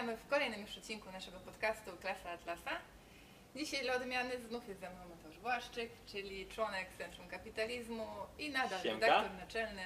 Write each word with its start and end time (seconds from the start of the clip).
Witamy 0.00 0.16
w 0.16 0.26
kolejnym 0.28 0.60
już 0.60 0.78
odcinku 0.78 1.12
naszego 1.12 1.40
podcastu 1.40 1.90
Klasa 2.00 2.30
Atlasa. 2.30 2.70
Dzisiaj 3.56 3.82
dla 3.82 3.94
odmiany 3.94 4.40
znów 4.40 4.68
jest 4.68 4.80
ze 4.80 4.90
mną 4.90 4.98
Mateusz 5.08 5.38
Błaszczyk, 5.38 5.90
czyli 6.06 6.46
członek 6.46 6.88
Centrum 6.98 7.28
Kapitalizmu 7.28 8.06
i 8.38 8.50
nadal 8.50 8.82
Siemka. 8.82 9.06
redaktor 9.06 9.38
naczelny 9.38 9.82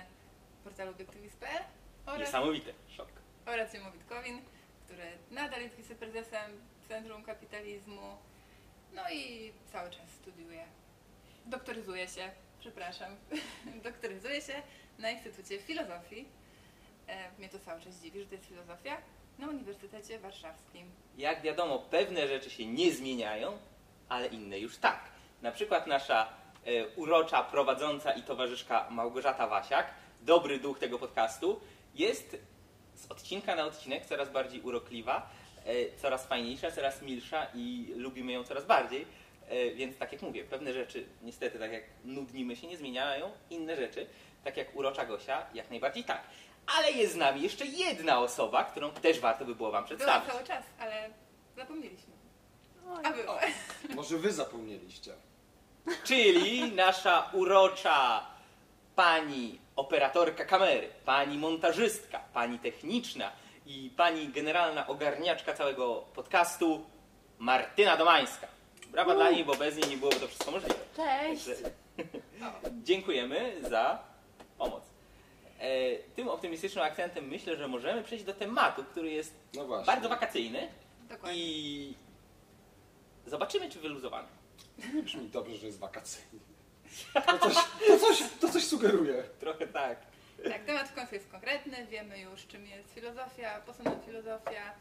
portalu 0.64 0.91
Obiektywizm.pl 0.91 1.63
oraz, 2.07 2.21
Niesamowite, 2.21 2.73
szok. 2.96 3.09
oraz 3.46 3.75
Jemu 3.75 3.93
Witkowin, 3.93 4.43
który 4.85 5.05
nadal 5.31 5.63
jest 5.63 5.77
wiceprezesem 5.77 6.61
Centrum 6.89 7.25
Kapitalizmu, 7.25 8.17
no 8.93 9.03
i 9.12 9.53
cały 9.73 9.91
czas 9.91 10.11
studiuje, 10.11 10.65
doktoryzuje 11.46 12.09
się, 12.09 12.31
przepraszam, 12.61 13.17
doktoryzuje 13.85 14.43
się 14.43 14.62
na 14.99 15.11
Instytucie 15.11 15.59
Filozofii. 15.59 16.29
E, 17.09 17.31
mnie 17.39 17.49
to 17.49 17.59
cały 17.59 17.81
czas 17.81 18.01
dziwi, 18.01 18.21
że 18.21 18.26
to 18.26 18.35
jest 18.35 18.46
filozofia 18.46 18.96
na 19.39 19.49
Uniwersytecie 19.49 20.19
Warszawskim. 20.19 20.91
Jak 21.19 21.43
wiadomo, 21.43 21.79
pewne 21.79 22.29
rzeczy 22.29 22.51
się 22.51 22.67
nie 22.67 22.93
zmieniają, 22.93 23.59
ale 24.09 24.27
inne 24.27 24.59
już 24.59 24.77
tak. 24.77 25.01
Na 25.43 25.53
przykład 25.53 25.87
nasza 25.87 26.29
e, 26.65 26.89
urocza 26.89 27.43
prowadząca 27.43 28.13
i 28.13 28.23
towarzyszka 28.23 28.87
Małgorzata 28.91 29.47
Wasiak, 29.47 29.87
dobry 30.23 30.59
duch 30.59 30.79
tego 30.79 30.99
podcastu, 30.99 31.61
jest 31.95 32.37
z 32.95 33.11
odcinka 33.11 33.57
na 33.57 33.65
odcinek 33.65 34.07
coraz 34.07 34.31
bardziej 34.31 34.61
urokliwa, 34.61 35.31
e, 35.65 35.97
coraz 35.97 36.27
fajniejsza, 36.27 36.71
coraz 36.71 37.03
milsza 37.03 37.47
i 37.55 37.93
lubimy 37.97 38.33
ją 38.33 38.45
coraz 38.45 38.67
bardziej. 38.67 39.07
E, 39.48 39.71
więc 39.71 39.98
tak 39.98 40.12
jak 40.12 40.23
mówię, 40.23 40.45
pewne 40.45 40.73
rzeczy 40.73 41.07
niestety, 41.23 41.59
tak 41.59 41.73
jak 41.73 41.85
nudnimy 42.05 42.57
się, 42.57 42.67
nie 42.67 42.77
zmieniają, 42.77 43.31
inne 43.51 43.77
rzeczy, 43.77 44.07
tak 44.45 44.57
jak 44.57 44.77
urocza 44.77 45.05
Gosia, 45.05 45.47
jak 45.55 45.71
najbardziej 45.71 46.05
tak. 46.05 46.23
Ale 46.67 46.91
jest 46.91 47.12
z 47.12 47.17
nami 47.17 47.43
jeszcze 47.43 47.67
jedna 47.67 48.19
osoba, 48.19 48.65
którą 48.65 48.91
też 48.91 49.20
warto 49.20 49.45
by 49.45 49.55
było 49.55 49.70
Wam 49.70 49.84
Była 49.84 49.97
przedstawić. 49.97 50.31
cały 50.33 50.45
czas, 50.45 50.65
ale 50.81 51.11
zapomnieliśmy. 51.57 52.15
A 53.05 53.12
była. 53.12 53.41
Może 53.97 54.19
wy 54.19 54.33
zapomnieliście. 54.33 55.12
Czyli 56.05 56.73
nasza 56.73 57.31
urocza 57.33 58.27
pani 58.97 59.59
operatorka 59.77 60.45
kamery, 60.45 60.89
pani 61.05 61.39
montażystka, 61.39 62.19
pani 62.35 62.59
techniczna 62.59 63.33
i 63.67 63.91
pani 63.97 64.29
generalna 64.29 64.87
ogarniaczka 64.87 65.55
całego 65.55 65.95
podcastu 66.15 66.87
Martyna 67.39 67.97
Domańska. 67.97 68.47
Brawa 68.89 69.15
dla 69.15 69.31
niej, 69.31 69.45
bo 69.45 69.55
bez 69.55 69.77
niej 69.77 69.91
nie 69.91 69.97
byłoby 69.97 70.20
to 70.20 70.29
wszystko 70.29 70.51
możliwe. 70.51 70.75
Cześć! 70.97 71.45
Także 71.45 71.70
dziękujemy 72.85 73.53
za 73.70 73.98
pomoc. 74.59 74.83
E, 75.65 75.98
tym 76.17 76.29
optymistycznym 76.29 76.84
akcentem 76.84 77.29
myślę, 77.29 77.57
że 77.57 77.69
możemy 77.69 78.05
przejść 78.05 78.25
do 78.25 78.34
tematu, 78.34 78.84
który 78.84 79.11
jest 79.11 79.34
No 79.55 79.84
bardzo 79.84 80.09
wakacyjny 80.09 80.69
Dokładnie. 81.09 81.39
i 81.41 81.95
zobaczymy, 83.27 83.70
czy 83.70 83.81
wyluzowany. 83.81 84.29
Nie 84.95 85.03
brzmi 85.03 85.29
dobrze, 85.29 85.57
że 85.57 85.67
jest 85.67 85.79
wakacyjny. 85.79 86.41
To 87.15 87.39
coś, 87.39 87.55
to 87.87 87.98
coś, 87.98 88.23
to 88.41 88.48
coś 88.48 88.65
sugeruje. 88.67 89.23
Trochę 89.41 89.67
tak. 89.67 89.98
Tak, 90.48 90.65
temat 90.65 90.89
w 90.89 90.95
końcu 90.95 91.15
jest 91.15 91.29
konkretny, 91.31 91.87
wiemy 91.87 92.20
już 92.20 92.47
czym 92.47 92.67
jest 92.67 92.95
filozofia, 92.95 93.61
po 93.61 93.75
co 93.75 93.83
nam 93.83 94.01
filozofia, 94.07 94.75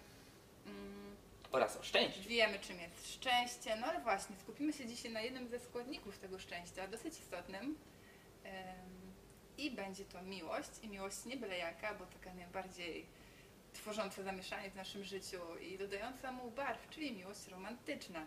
mm, 0.66 1.16
Oraz 1.52 1.78
o 1.78 1.84
szczęściu. 1.84 2.22
wiemy 2.30 2.60
czym 2.60 2.80
jest 2.80 3.14
szczęście, 3.14 3.76
no 3.76 3.86
ale 3.88 4.00
właśnie 4.00 4.36
skupimy 4.36 4.74
się 4.74 4.86
dzisiaj 4.86 5.12
na 5.12 5.22
jednym 5.22 5.48
ze 5.48 5.60
składników 5.60 6.18
tego 6.18 6.40
szczęścia, 6.40 6.88
dosyć 6.88 7.20
istotnym 7.20 7.76
i 9.58 9.72
będzie 9.72 10.06
to 10.06 10.22
miłość 10.22 10.70
i 10.84 10.88
miłość 10.88 11.26
nie 11.26 11.38
byle 11.38 11.58
jaka, 11.58 11.94
bo 11.94 12.06
taka 12.06 12.34
najbardziej 12.34 13.06
tworząca 13.74 14.24
zamieszanie 14.24 14.70
w 14.72 14.76
naszym 14.76 15.04
życiu 15.04 15.38
i 15.62 15.78
dodająca 15.78 16.32
mu 16.32 16.52
barw, 16.52 16.90
czyli 16.90 17.12
miłość 17.12 17.48
romantyczna. 17.48 18.26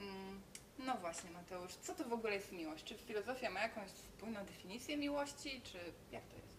Mm, 0.00 0.40
No 0.78 0.94
właśnie, 0.96 1.30
Mateusz, 1.30 1.72
co 1.74 1.94
to 1.94 2.04
w 2.04 2.12
ogóle 2.12 2.34
jest 2.34 2.52
miłość? 2.52 2.84
Czy 2.84 2.94
filozofia 2.94 3.50
ma 3.50 3.60
jakąś 3.60 3.90
wspólną 3.90 4.44
definicję 4.44 4.96
miłości, 4.96 5.60
czy 5.64 5.78
jak 6.12 6.22
to 6.26 6.36
jest? 6.36 6.50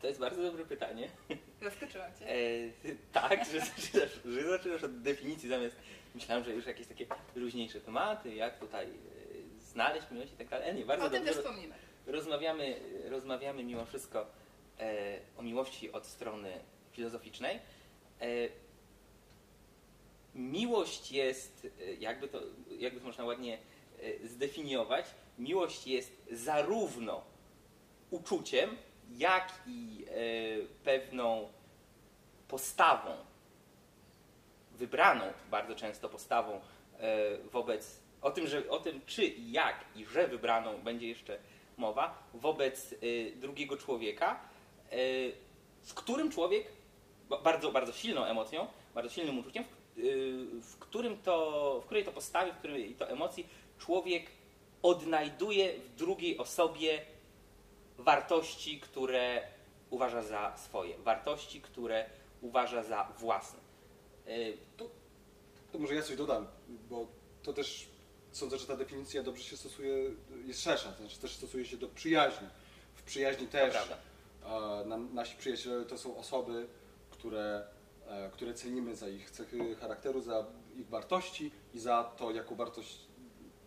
To 0.00 0.06
jest 0.06 0.20
bardzo 0.20 0.42
dobre 0.42 0.64
pytanie. 0.64 1.08
Zaskoczyłam 1.62 2.10
Cię. 2.18 2.28
E, 2.28 2.34
tak, 3.12 3.44
że 3.44 3.60
zaczynasz, 3.76 4.20
że 4.24 4.50
zaczynasz 4.50 4.82
od 4.84 5.02
definicji 5.02 5.48
zamiast 5.48 5.76
myślałem, 6.14 6.44
że 6.44 6.50
już 6.52 6.66
jakieś 6.66 6.86
takie 6.86 7.06
luźniejsze 7.34 7.80
tematy, 7.80 8.34
jak 8.34 8.58
tutaj 8.58 8.86
e, 8.86 9.60
znaleźć 9.60 10.10
miłość 10.10 10.32
i 10.32 10.36
tak 10.36 10.48
dalej. 10.48 10.68
E, 10.70 10.74
Nie, 10.74 10.84
bardzo 10.86 11.06
o 11.06 11.10
tym 11.10 11.18
dobrze. 11.18 11.34
też 11.34 11.44
wspomnimy. 11.44 11.74
Rozmawiamy, 12.06 12.80
rozmawiamy 13.08 13.64
mimo 13.64 13.84
wszystko 13.84 14.26
e, 14.78 15.18
o 15.36 15.42
miłości 15.42 15.92
od 15.92 16.06
strony 16.06 16.52
filozoficznej. 16.92 17.58
E, 18.20 18.26
miłość 20.34 21.12
jest, 21.12 21.66
e, 21.80 21.94
jakby 21.94 22.28
to, 22.28 22.40
jakby 22.78 23.00
to 23.00 23.06
można 23.06 23.24
ładnie 23.24 23.58
e, 24.02 24.28
zdefiniować, 24.28 25.06
miłość 25.38 25.86
jest 25.86 26.12
zarówno 26.30 27.22
uczuciem, 28.10 28.76
jak 29.10 29.52
i 29.66 30.04
e, 30.08 30.14
pewną 30.84 31.48
postawą, 32.48 33.16
wybraną 34.72 35.24
bardzo 35.50 35.74
często 35.74 36.08
postawą 36.08 36.60
wobec, 37.52 38.00
o 38.22 38.30
tym, 38.30 38.46
że, 38.46 38.68
o 38.70 38.78
tym 38.78 39.00
czy 39.06 39.24
i 39.24 39.52
jak 39.52 39.84
i 39.96 40.06
że 40.06 40.28
wybraną 40.28 40.78
będzie 40.78 41.08
jeszcze 41.08 41.38
mowa, 41.80 42.22
wobec 42.34 42.92
e, 42.92 42.96
drugiego 43.36 43.76
człowieka, 43.76 44.40
e, 44.90 44.96
w 45.82 45.94
którym 45.94 46.30
człowiek, 46.30 46.66
ba- 47.28 47.38
bardzo, 47.40 47.72
bardzo 47.72 47.92
silną 47.92 48.24
emocją, 48.24 48.66
bardzo 48.94 49.10
silnym 49.10 49.38
uczuciem, 49.38 49.64
w, 49.96 50.60
w, 50.62 50.78
którym 50.78 51.16
to, 51.22 51.80
w 51.82 51.84
której 51.84 52.04
to 52.04 52.12
postawie, 52.12 52.52
w 52.52 52.56
której 52.56 52.94
to 52.94 53.08
emocji 53.08 53.48
człowiek 53.78 54.30
odnajduje 54.82 55.78
w 55.78 55.94
drugiej 55.94 56.38
osobie 56.38 57.00
wartości, 57.98 58.80
które 58.80 59.42
uważa 59.90 60.22
za 60.22 60.56
swoje, 60.56 60.98
wartości, 60.98 61.60
które 61.60 62.10
uważa 62.40 62.82
za 62.82 63.04
własne. 63.18 63.58
E, 64.26 64.30
To 65.72 65.78
może 65.78 65.94
ja 65.94 66.02
coś 66.02 66.16
dodam, 66.16 66.46
bo 66.90 67.06
to 67.42 67.52
też 67.52 67.86
sądzę, 68.32 68.58
że 68.58 68.66
ta 68.66 68.76
definicja 68.76 69.22
dobrze 69.22 69.44
się 69.44 69.56
stosuje, 69.56 69.94
jest 70.46 70.62
szersza, 70.62 70.92
to 70.92 70.98
znaczy 70.98 71.18
też 71.18 71.36
stosuje 71.36 71.64
się 71.64 71.76
do 71.76 71.88
przyjaźni. 71.88 72.48
W 72.94 73.02
przyjaźni 73.02 73.46
też 73.46 73.74
nam, 74.86 75.14
nasi 75.14 75.36
przyjaciele 75.36 75.84
to 75.84 75.98
są 75.98 76.16
osoby, 76.16 76.66
które, 77.10 77.64
e, 78.08 78.30
które 78.32 78.54
cenimy 78.54 78.96
za 78.96 79.08
ich 79.08 79.30
cechy 79.30 79.74
charakteru, 79.74 80.20
za 80.20 80.46
ich 80.76 80.88
wartości 80.88 81.50
i 81.74 81.78
za 81.80 82.04
to, 82.04 82.30
jaką 82.30 82.54
wartość, 82.54 82.98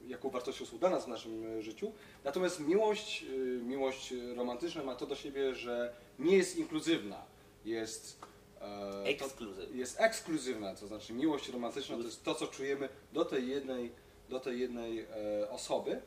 jaką 0.07 0.29
wartością 0.29 0.65
są 0.65 0.77
dla 0.77 0.89
nas 0.89 1.05
w 1.05 1.07
naszym 1.07 1.61
życiu. 1.61 1.91
Natomiast 2.23 2.59
miłość, 2.59 3.23
e, 3.23 3.37
miłość 3.63 4.13
romantyczna 4.35 4.83
ma 4.83 4.95
to 4.95 5.05
do 5.05 5.15
siebie, 5.15 5.55
że 5.55 5.93
nie 6.19 6.37
jest 6.37 6.57
inkluzywna, 6.57 7.25
jest 7.65 8.19
e, 8.61 8.61
to- 9.03 9.05
Ekskluzyw. 9.05 9.75
jest 9.75 9.99
ekskluzywna, 10.01 10.75
to 10.75 10.87
znaczy 10.87 11.13
miłość 11.13 11.49
romantyczna 11.49 11.97
to 11.97 12.03
jest 12.03 12.23
to, 12.23 12.35
co 12.35 12.47
czujemy 12.47 12.89
do 13.13 13.25
tej 13.25 13.47
jednej, 13.47 13.91
do 14.29 14.39
tej 14.39 14.59
jednej 14.59 14.99
e, 14.99 15.05
osoby. 15.49 16.01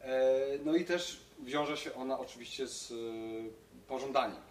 E, 0.00 0.32
no 0.64 0.76
i 0.76 0.84
też 0.84 1.20
wiąże 1.42 1.76
się 1.76 1.94
ona 1.94 2.18
oczywiście 2.18 2.68
z 2.68 2.92
e, 2.92 2.94
pożądaniem 3.88 4.42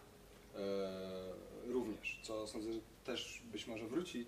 również, 1.67 2.19
co 2.23 2.47
sądzę, 2.47 2.73
że 2.73 2.79
też 3.03 3.41
być 3.51 3.67
może 3.67 3.87
wróci 3.87 4.25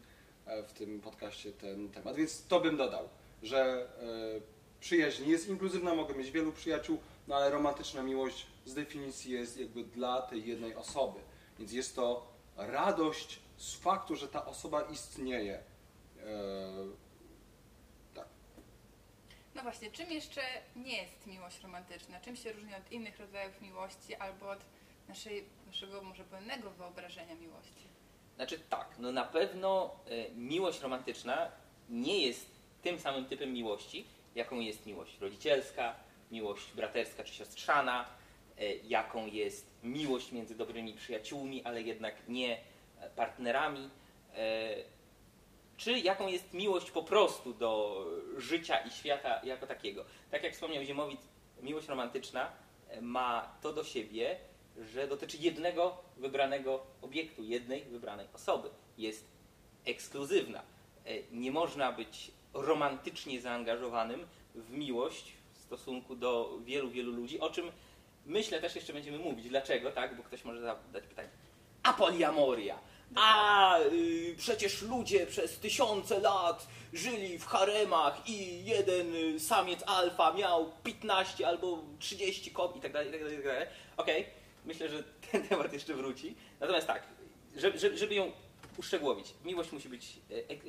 w 0.68 0.74
tym 0.74 1.02
podcaście 1.02 1.52
ten 1.52 1.90
temat. 1.90 2.16
Więc 2.16 2.48
to 2.48 2.60
bym 2.60 2.78
dodał, 2.78 3.10
że 3.44 3.88
przyjaźń 4.80 5.30
jest 5.30 5.50
inkluzywna, 5.50 5.96
mogę 5.96 6.14
mieć 6.14 6.32
wielu 6.32 6.52
przyjaciół, 6.52 6.98
no 7.28 7.36
ale 7.36 7.50
romantyczna 7.50 8.04
miłość 8.04 8.48
z 8.66 8.74
definicji 8.74 9.32
jest 9.32 9.58
jakby 9.60 9.84
dla 9.84 10.22
tej 10.22 10.48
jednej 10.48 10.76
osoby. 10.76 11.20
Więc 11.60 11.72
jest 11.72 11.96
to 11.96 12.28
radość 12.58 13.40
z 13.58 13.74
faktu, 13.76 14.16
że 14.16 14.28
ta 14.28 14.46
osoba 14.46 14.82
istnieje. 14.82 15.64
No 19.56 19.62
właśnie, 19.62 19.92
czym 19.92 20.12
jeszcze 20.12 20.42
nie 20.76 20.98
jest 20.98 21.28
miłość 21.28 21.62
romantyczna? 21.64 22.20
Czym 22.20 22.36
się 22.36 22.52
różni 22.52 22.76
od 22.76 22.92
innych 22.92 23.20
rodzajów 23.20 23.62
miłości 23.62 24.16
albo 24.16 24.50
od 24.50 24.60
naszej, 25.08 25.46
naszego 25.68 26.02
może 26.02 26.24
pełnego 26.24 26.72
wyobrażenia 26.72 27.36
miłości? 27.36 27.88
Znaczy 28.36 28.60
tak, 28.60 28.96
no 29.00 29.12
na 29.12 29.24
pewno 29.24 29.96
e, 30.10 30.30
miłość 30.30 30.82
romantyczna 30.82 31.52
nie 31.90 32.26
jest 32.26 32.52
tym 32.82 33.00
samym 33.00 33.26
typem 33.26 33.54
miłości, 33.54 34.06
jaką 34.36 34.60
jest 34.60 34.86
miłość 34.86 35.20
rodzicielska, 35.20 35.96
miłość 36.32 36.72
braterska 36.72 37.24
czy 37.24 37.34
siostrzana, 37.34 38.06
e, 38.58 38.76
jaką 38.76 39.26
jest 39.26 39.68
miłość 39.84 40.32
między 40.32 40.56
dobrymi 40.56 40.94
przyjaciółmi, 40.94 41.64
ale 41.64 41.82
jednak 41.82 42.16
nie 42.28 42.58
e, 43.00 43.10
partnerami, 43.10 43.90
czy 45.78 46.00
jaką 46.00 46.28
jest 46.28 46.54
miłość 46.54 46.92
po 46.92 47.04
prostu 47.04 47.54
do 47.54 48.06
życia 48.38 48.78
i 48.78 48.90
świata 48.92 49.42
jako 49.44 49.68
takiego. 49.68 50.06
Tak 50.32 50.44
jak 50.44 50.54
wspomniał 50.54 50.84
Ziemowit, 50.84 51.22
miłość 51.62 51.88
romantyczna 51.88 52.52
e, 52.90 53.02
ma 53.02 53.56
to 53.62 53.74
do 53.74 53.84
siebie, 53.84 54.38
że 54.78 55.08
dotyczy 55.08 55.38
jednego 55.38 55.98
wybranego 56.18 56.84
obiektu, 57.02 57.44
jednej 57.44 57.84
wybranej 57.86 58.28
osoby. 58.34 58.70
Jest 58.98 59.26
ekskluzywna. 59.86 60.62
E, 61.06 61.12
Nie 61.32 61.52
można 61.52 61.92
być 61.92 62.32
romantycznie 62.54 63.42
zaangażowanym 63.42 64.28
w 64.56 64.72
miłość 64.72 65.34
w 65.54 65.58
stosunku 65.60 66.16
do 66.16 66.60
wielu, 66.64 66.90
wielu 66.90 67.12
ludzi, 67.12 67.40
o 67.40 67.50
czym 67.50 67.72
myślę 68.26 68.62
też 68.62 68.76
jeszcze 68.76 68.94
będziemy 68.94 69.20
mówić. 69.20 69.50
Dlaczego, 69.50 69.92
tak? 69.92 70.18
Bo 70.18 70.24
ktoś 70.24 70.44
może 70.44 70.62
zadać 70.62 71.04
pytanie. 71.10 71.30
A 71.84 71.94
poliamoria? 71.94 72.80
A 73.16 73.80
y, 73.80 74.36
przecież 74.38 74.82
ludzie 74.82 75.28
przez 75.28 75.60
tysiące 75.60 76.20
lat 76.20 76.68
żyli 76.94 77.40
w 77.40 77.46
haremach 77.46 78.30
i 78.30 78.66
jeden 78.66 79.16
y, 79.16 79.40
samiec 79.40 79.84
alfa 79.86 80.34
miał 80.34 80.72
15 80.84 81.48
albo 81.48 81.84
30 82.00 82.52
kobiet 82.52 82.78
i 82.78 82.82
tak 82.82 82.94
dalej, 82.94 83.10
i 83.10 83.12
tak 83.12 83.22
dalej, 83.22 83.34
i 83.34 83.38
tak 83.38 83.46
dalej. 83.46 83.68
Okej, 83.98 84.26
myślę, 84.66 84.90
że 84.90 85.04
ten 85.32 85.48
temat 85.48 85.74
jeszcze 85.74 85.94
wróci. 85.94 86.36
Natomiast 86.60 86.88
tak, 86.88 87.04
żeby, 87.56 87.98
żeby, 87.98 88.16
ją 88.16 88.32
uszczegółowić, 88.78 89.34
miłość 89.46 89.72
musi 89.72 89.90
być 89.90 90.20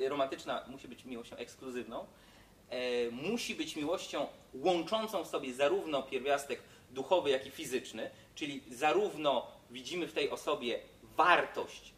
e, 0.01 0.09
romantyczna, 0.09 0.65
musi 0.67 0.87
być 0.87 1.05
miłością 1.05 1.35
ekskluzywną, 1.35 2.05
e, 2.69 3.11
musi 3.11 3.55
być 3.55 3.75
miłością 3.75 4.27
łączącą 4.53 5.23
w 5.23 5.27
sobie 5.27 5.53
zarówno 5.53 6.03
pierwiastek 6.03 6.61
duchowy, 6.91 7.29
jak 7.29 7.47
i 7.47 7.51
fizyczny, 7.51 8.09
czyli 8.35 8.63
zarówno 8.71 9.47
widzimy 9.71 10.07
w 10.07 10.13
tej 10.13 10.29
osobie 10.29 10.79
wartość 11.03 11.96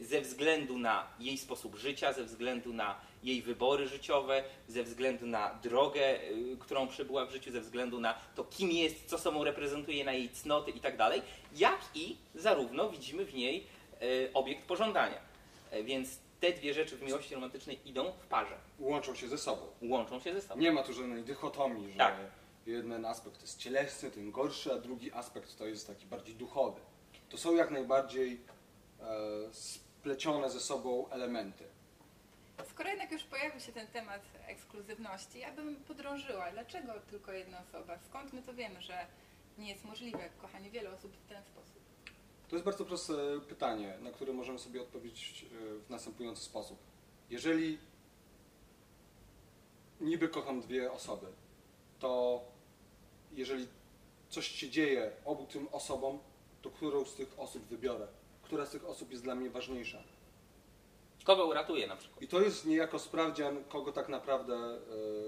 ze 0.00 0.20
względu 0.20 0.78
na 0.78 1.06
jej 1.20 1.38
sposób 1.38 1.76
życia, 1.76 2.12
ze 2.12 2.24
względu 2.24 2.72
na 2.72 3.00
jej 3.22 3.42
wybory 3.42 3.88
życiowe, 3.88 4.44
ze 4.68 4.82
względu 4.82 5.26
na 5.26 5.54
drogę, 5.62 6.00
e, 6.20 6.20
którą 6.60 6.88
przebyła 6.88 7.26
w 7.26 7.30
życiu, 7.30 7.52
ze 7.52 7.60
względu 7.60 8.00
na 8.00 8.14
to, 8.34 8.44
kim 8.44 8.70
jest, 8.70 9.04
co 9.06 9.18
sobą 9.18 9.44
reprezentuje, 9.44 10.04
na 10.04 10.12
jej 10.12 10.28
cnoty 10.28 10.70
i 10.70 10.80
tak 10.80 10.96
dalej, 10.96 11.22
jak 11.56 11.78
i 11.94 12.16
zarówno 12.34 12.90
widzimy 12.90 13.24
w 13.24 13.34
niej 13.34 13.66
e, 13.92 14.32
obiekt 14.34 14.62
pożądania. 14.66 15.18
E, 15.70 15.82
Więc 15.82 16.18
te 16.40 16.52
dwie 16.52 16.74
rzeczy 16.74 16.96
w 16.96 17.02
miłości 17.02 17.34
romantycznej 17.34 17.78
idą 17.88 18.12
w 18.12 18.26
parze, 18.26 18.56
Łączą 18.78 19.14
się 19.14 19.28
ze 19.28 19.38
sobą. 19.38 19.62
łączą 19.82 20.20
się 20.20 20.34
ze 20.34 20.42
sobą. 20.42 20.60
Nie 20.60 20.72
ma 20.72 20.82
tu 20.82 20.92
żadnej 20.92 21.22
dychotomii, 21.24 21.92
że 21.92 21.98
Tak. 21.98 22.14
jeden 22.66 23.04
aspekt 23.04 23.40
jest 23.42 23.58
cielesny, 23.58 24.10
ten 24.10 24.30
gorszy, 24.30 24.72
a 24.72 24.78
drugi 24.78 25.12
aspekt 25.12 25.56
to 25.58 25.66
jest 25.66 25.86
taki 25.86 26.06
bardziej 26.06 26.34
duchowy. 26.34 26.80
To 27.28 27.38
są 27.38 27.54
jak 27.56 27.70
najbardziej 27.70 28.32
e, 28.32 28.53
splecione 29.52 30.50
ze 30.50 30.60
sobą 30.60 31.08
elementy. 31.08 31.64
Skoro 32.70 32.88
jednak 32.88 33.12
już 33.12 33.24
pojawił 33.24 33.60
się 33.60 33.72
ten 33.72 33.86
temat 33.86 34.22
ekskluzywności, 34.46 35.38
ja 35.38 35.52
bym 35.52 35.76
podrążyła, 35.76 36.50
dlaczego 36.52 36.92
tylko 37.10 37.32
jedna 37.32 37.60
osoba? 37.60 37.98
Skąd 38.08 38.32
my 38.32 38.42
to 38.42 38.54
wiemy, 38.54 38.82
że 38.82 39.06
nie 39.58 39.68
jest 39.68 39.84
możliwe 39.84 40.30
kochanie 40.38 40.70
wielu 40.70 40.94
osób 40.94 41.12
w 41.12 41.28
ten 41.28 41.44
sposób? 41.44 41.74
To 42.48 42.56
jest 42.56 42.64
bardzo 42.64 42.84
proste 42.84 43.14
pytanie, 43.48 43.98
na 44.00 44.10
które 44.10 44.32
możemy 44.32 44.58
sobie 44.58 44.82
odpowiedzieć 44.82 45.44
e, 45.44 45.48
w 45.86 45.90
następujący 45.90 46.42
sposób. 46.42 46.78
Jeżeli 47.30 47.78
niby 50.00 50.28
kocham 50.28 50.60
dwie 50.60 50.92
osoby, 50.92 51.26
to 51.98 52.42
jeżeli 53.32 53.68
coś 54.28 54.48
się 54.48 54.70
dzieje 54.70 55.10
obu 55.24 55.46
tym 55.46 55.68
osobom, 55.72 56.18
to 56.62 56.70
którą 56.70 57.04
z 57.04 57.14
tych 57.14 57.38
osób 57.38 57.66
wybiorę? 57.66 58.06
Która 58.54 58.66
z 58.66 58.70
tych 58.70 58.84
osób 58.88 59.10
jest 59.10 59.22
dla 59.22 59.34
mnie 59.34 59.50
ważniejsza? 59.50 59.98
Kogo 61.24 61.46
uratuje 61.46 61.86
na 61.86 61.96
przykład? 61.96 62.22
I 62.22 62.28
to 62.28 62.40
jest 62.40 62.66
niejako 62.66 62.98
sprawdzian, 62.98 63.64
kogo 63.64 63.92
tak 63.92 64.08
naprawdę, 64.08 64.54
e, 64.56 64.78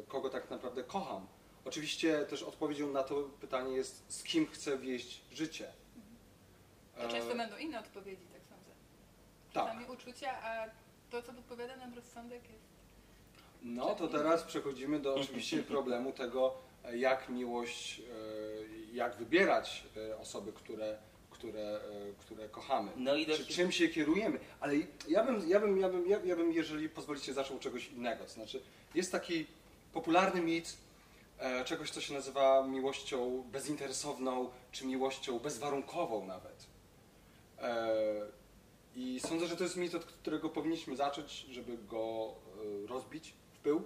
kogo 0.08 0.30
tak 0.30 0.50
naprawdę 0.50 0.84
kocham. 0.84 1.26
Oczywiście 1.64 2.26
też 2.26 2.42
odpowiedzią 2.42 2.92
na 2.92 3.02
to 3.02 3.22
pytanie 3.40 3.76
jest, 3.76 4.04
z 4.08 4.22
kim 4.22 4.46
chcę 4.46 4.78
wieść 4.78 5.22
życie. 5.32 5.72
To 6.96 7.02
E, 7.02 7.08
często 7.08 7.34
będą 7.34 7.56
inne 7.56 7.80
odpowiedzi, 7.80 8.26
tak 8.32 8.40
sądzę. 8.42 8.70
tak. 9.52 9.64
Czasami 9.64 9.86
uczucia, 9.86 10.42
a 10.42 10.66
to, 11.10 11.22
co 11.22 11.32
podpowiada 11.32 11.76
nam 11.76 11.94
rozsądek 11.94 12.42
jest... 12.50 12.64
No 13.62 13.94
to 13.94 14.08
teraz 14.08 14.42
przechodzimy 14.42 15.00
do 15.00 15.14
oczywiście 15.14 15.62
problemu 15.74 16.12
tego, 16.12 16.54
jak 16.94 17.28
miłość, 17.28 18.00
e, 18.00 18.04
jak 18.92 19.16
wybierać 19.16 19.86
osoby, 20.20 20.52
które, 20.52 20.98
które, 21.48 21.80
e, 21.80 22.12
które 22.20 22.48
kochamy. 22.48 22.92
No 22.96 23.14
i 23.16 23.26
Czy, 23.26 23.46
czym 23.46 23.72
się 23.72 23.88
kierujemy? 23.88 24.38
Ale 24.60 24.74
ja 25.08 25.24
bym, 25.24 25.48
ja 25.48 25.60
bym, 25.60 25.78
ja 25.80 25.88
bym, 25.88 26.08
ja, 26.08 26.18
ja 26.24 26.36
bym, 26.36 26.52
jeżeli 26.52 26.88
pozwolicie, 26.88 27.32
zaczął 27.34 27.58
czegoś 27.58 27.88
innego. 27.88 28.24
To 28.24 28.30
znaczy, 28.30 28.62
jest 28.94 29.12
taki 29.12 29.46
popularny 29.92 30.40
mit 30.42 30.76
e, 31.38 31.64
czegoś, 31.64 31.90
co 31.90 32.00
się 32.00 32.14
nazywa 32.14 32.66
miłością 32.66 33.42
bezinteresowną, 33.52 34.50
czy 34.72 34.86
miłością 34.86 35.38
bezwarunkową 35.38 36.26
nawet. 36.26 36.66
E, 37.58 37.96
I 38.96 39.20
sądzę, 39.20 39.46
że 39.46 39.56
to 39.56 39.64
jest 39.64 39.76
mit, 39.76 39.94
od 39.94 40.04
którego 40.04 40.48
powinniśmy 40.48 40.96
zacząć, 40.96 41.32
żeby 41.50 41.78
go 41.78 42.34
e, 42.84 42.86
rozbić 42.86 43.32
w 43.54 43.58
pył. 43.58 43.82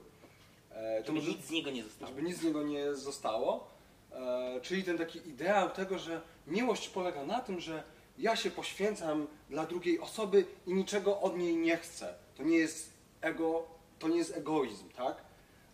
E, 0.71 1.01
to 1.01 1.07
Żeby 1.07 1.19
może- 1.19 1.31
nic 1.33 1.45
z 1.47 1.51
niego 1.51 1.71
nie 1.71 1.83
zostało. 1.85 2.09
żeby 2.11 2.23
nic 2.23 2.37
z 2.39 2.43
niego 2.45 2.63
nie 2.63 2.95
zostało. 2.95 3.71
E, 4.13 4.61
czyli 4.61 4.85
ten 4.85 4.99
taki 4.99 5.29
ideał 5.29 5.71
tego, 5.71 5.99
że 5.99 6.21
miłość 6.47 6.89
polega 6.89 7.25
na 7.25 7.41
tym, 7.41 7.61
że 7.61 7.83
ja 8.19 8.37
się 8.37 8.51
poświęcam 8.51 9.27
dla 9.51 9.67
drugiej 9.67 10.01
osoby 10.01 10.45
i 10.67 10.75
niczego 10.75 11.21
od 11.21 11.37
niej 11.39 11.57
nie 11.57 11.77
chcę. 11.77 12.15
To 12.37 12.43
nie 12.43 12.59
jest 12.59 12.93
ego, 13.21 13.67
to 13.99 14.09
nie 14.09 14.17
jest 14.17 14.37
egoizm, 14.37 14.89
tak? 14.91 15.17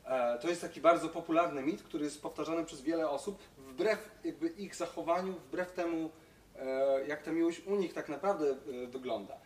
E, 0.04 0.38
to 0.38 0.48
jest 0.48 0.60
taki 0.60 0.80
bardzo 0.80 1.08
popularny 1.08 1.62
mit, 1.62 1.82
który 1.82 2.04
jest 2.04 2.22
powtarzany 2.22 2.64
przez 2.64 2.80
wiele 2.80 3.10
osób, 3.10 3.38
wbrew 3.58 4.10
jakby 4.24 4.48
ich 4.48 4.76
zachowaniu, 4.76 5.32
wbrew 5.32 5.72
temu, 5.72 6.10
e, 6.56 7.06
jak 7.06 7.22
ta 7.22 7.32
miłość 7.32 7.60
u 7.60 7.76
nich 7.76 7.94
tak 7.94 8.08
naprawdę 8.08 8.56
wygląda. 8.86 9.36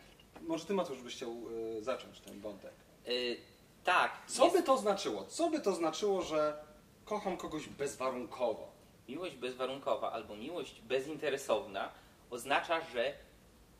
Może 0.41 0.65
ty, 0.65 0.73
Mateusz, 0.73 1.01
byś 1.01 1.15
chciał 1.15 1.35
zacząć 1.81 2.19
ten 2.19 2.39
wątek. 2.39 2.71
Y, 3.07 3.37
tak, 3.83 4.11
Co 4.27 4.43
jest 4.43 4.57
by 4.57 4.63
to 4.63 4.77
znaczyło? 4.77 5.25
Co 5.25 5.49
by 5.49 5.59
to 5.59 5.73
znaczyło, 5.73 6.21
że 6.21 6.63
kocham 7.05 7.37
kogoś 7.37 7.67
bezwarunkowo? 7.67 8.70
Miłość 9.11 9.35
bezwarunkowa 9.35 10.11
albo 10.11 10.35
miłość 10.35 10.81
bezinteresowna 10.81 11.91
oznacza, 12.29 12.81
że 12.93 13.13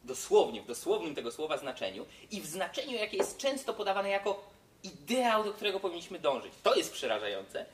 dosłownie, 0.03 0.61
w 0.61 0.65
dosłownym 0.65 1.15
tego 1.15 1.31
słowa 1.31 1.57
znaczeniu 1.57 2.05
i 2.31 2.41
w 2.41 2.45
znaczeniu, 2.45 2.97
jakie 2.97 3.17
jest 3.17 3.37
często 3.37 3.73
podawane 3.73 4.09
jako 4.09 4.43
ideał, 4.83 5.43
do 5.43 5.53
którego 5.53 5.79
powinniśmy 5.79 6.19
dążyć, 6.19 6.53
to 6.63 6.75
jest 6.75 6.93
przerażające, 6.93 7.65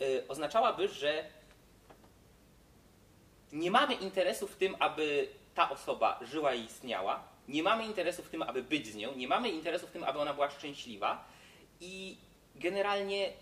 y, 0.00 0.24
oznaczałaby, 0.28 0.88
że 0.88 1.24
nie 3.52 3.70
mamy 3.70 3.94
interesu 3.94 4.46
w 4.48 4.56
tym, 4.56 4.76
aby 4.78 5.28
ta 5.54 5.70
osoba 5.70 6.20
żyła 6.22 6.54
i 6.54 6.64
istniała, 6.64 7.22
nie 7.48 7.62
mamy 7.62 7.84
interesu 7.84 8.22
w 8.22 8.28
tym, 8.28 8.42
aby 8.42 8.62
być 8.62 8.86
z 8.86 8.94
nią, 8.94 9.14
nie 9.14 9.28
mamy 9.28 9.48
interesu 9.50 9.86
w 9.86 9.90
tym, 9.90 10.04
aby 10.04 10.18
ona 10.18 10.34
była 10.34 10.50
szczęśliwa. 10.50 11.24
I 11.80 12.16
generalnie 12.54 13.32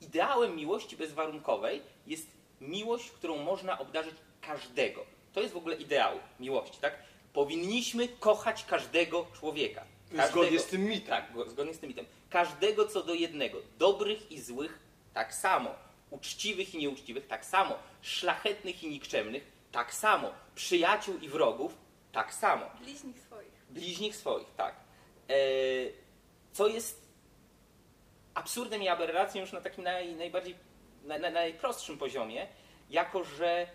ideałem 0.00 0.56
miłości 0.56 0.96
bezwarunkowej 0.96 1.82
jest 2.06 2.37
miłość, 2.60 3.10
którą 3.10 3.36
można 3.36 3.78
obdarzyć 3.78 4.14
każdego. 4.40 5.04
To 5.32 5.40
jest 5.40 5.54
w 5.54 5.56
ogóle 5.56 5.76
ideał 5.76 6.18
miłości, 6.40 6.78
tak? 6.80 6.98
Powinniśmy 7.32 8.08
kochać 8.08 8.64
każdego 8.64 9.26
człowieka. 9.40 9.84
Każdego, 10.16 10.28
Zgodnie 10.42 10.58
z 10.60 10.66
tym 10.66 10.84
mitem. 10.84 11.08
Tak, 11.08 11.32
go- 11.32 11.50
zgodnie 11.50 11.74
z 11.74 11.78
tym 11.78 11.88
mitem. 11.88 12.06
Każdego 12.30 12.86
co 12.88 13.02
do 13.02 13.14
jednego. 13.14 13.58
Dobrych 13.78 14.32
i 14.32 14.40
złych 14.40 14.78
tak 15.14 15.34
samo. 15.34 15.74
Uczciwych 16.10 16.74
i 16.74 16.78
nieuczciwych 16.78 17.26
tak 17.26 17.44
samo. 17.44 17.74
Szlachetnych 18.02 18.82
i 18.84 18.88
nikczemnych 18.88 19.52
tak 19.72 19.94
samo. 19.94 20.30
Przyjaciół 20.54 21.18
i 21.18 21.28
wrogów 21.28 21.74
tak 22.12 22.34
samo 22.34 22.66
Bliźnich 22.80 23.20
swoich. 23.20 23.52
bliźnich 23.70 24.16
swoich, 24.16 24.46
tak. 24.56 24.74
E, 25.30 25.34
co 26.52 26.68
jest 26.68 27.02
absurdem 28.34 28.82
i 28.82 28.88
aberracją 28.88 29.40
już 29.40 29.52
na 29.52 29.60
takim 29.60 29.84
naj, 29.84 30.14
najbardziej, 30.14 30.54
na, 31.04 31.18
na, 31.18 31.30
najprostszym 31.30 31.98
poziomie, 31.98 32.46
jako 32.90 33.24
że 33.24 33.50
e, 33.56 33.66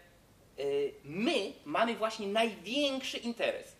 my 1.04 1.54
mamy 1.66 1.96
właśnie 1.96 2.28
największy 2.28 3.18
interes 3.18 3.76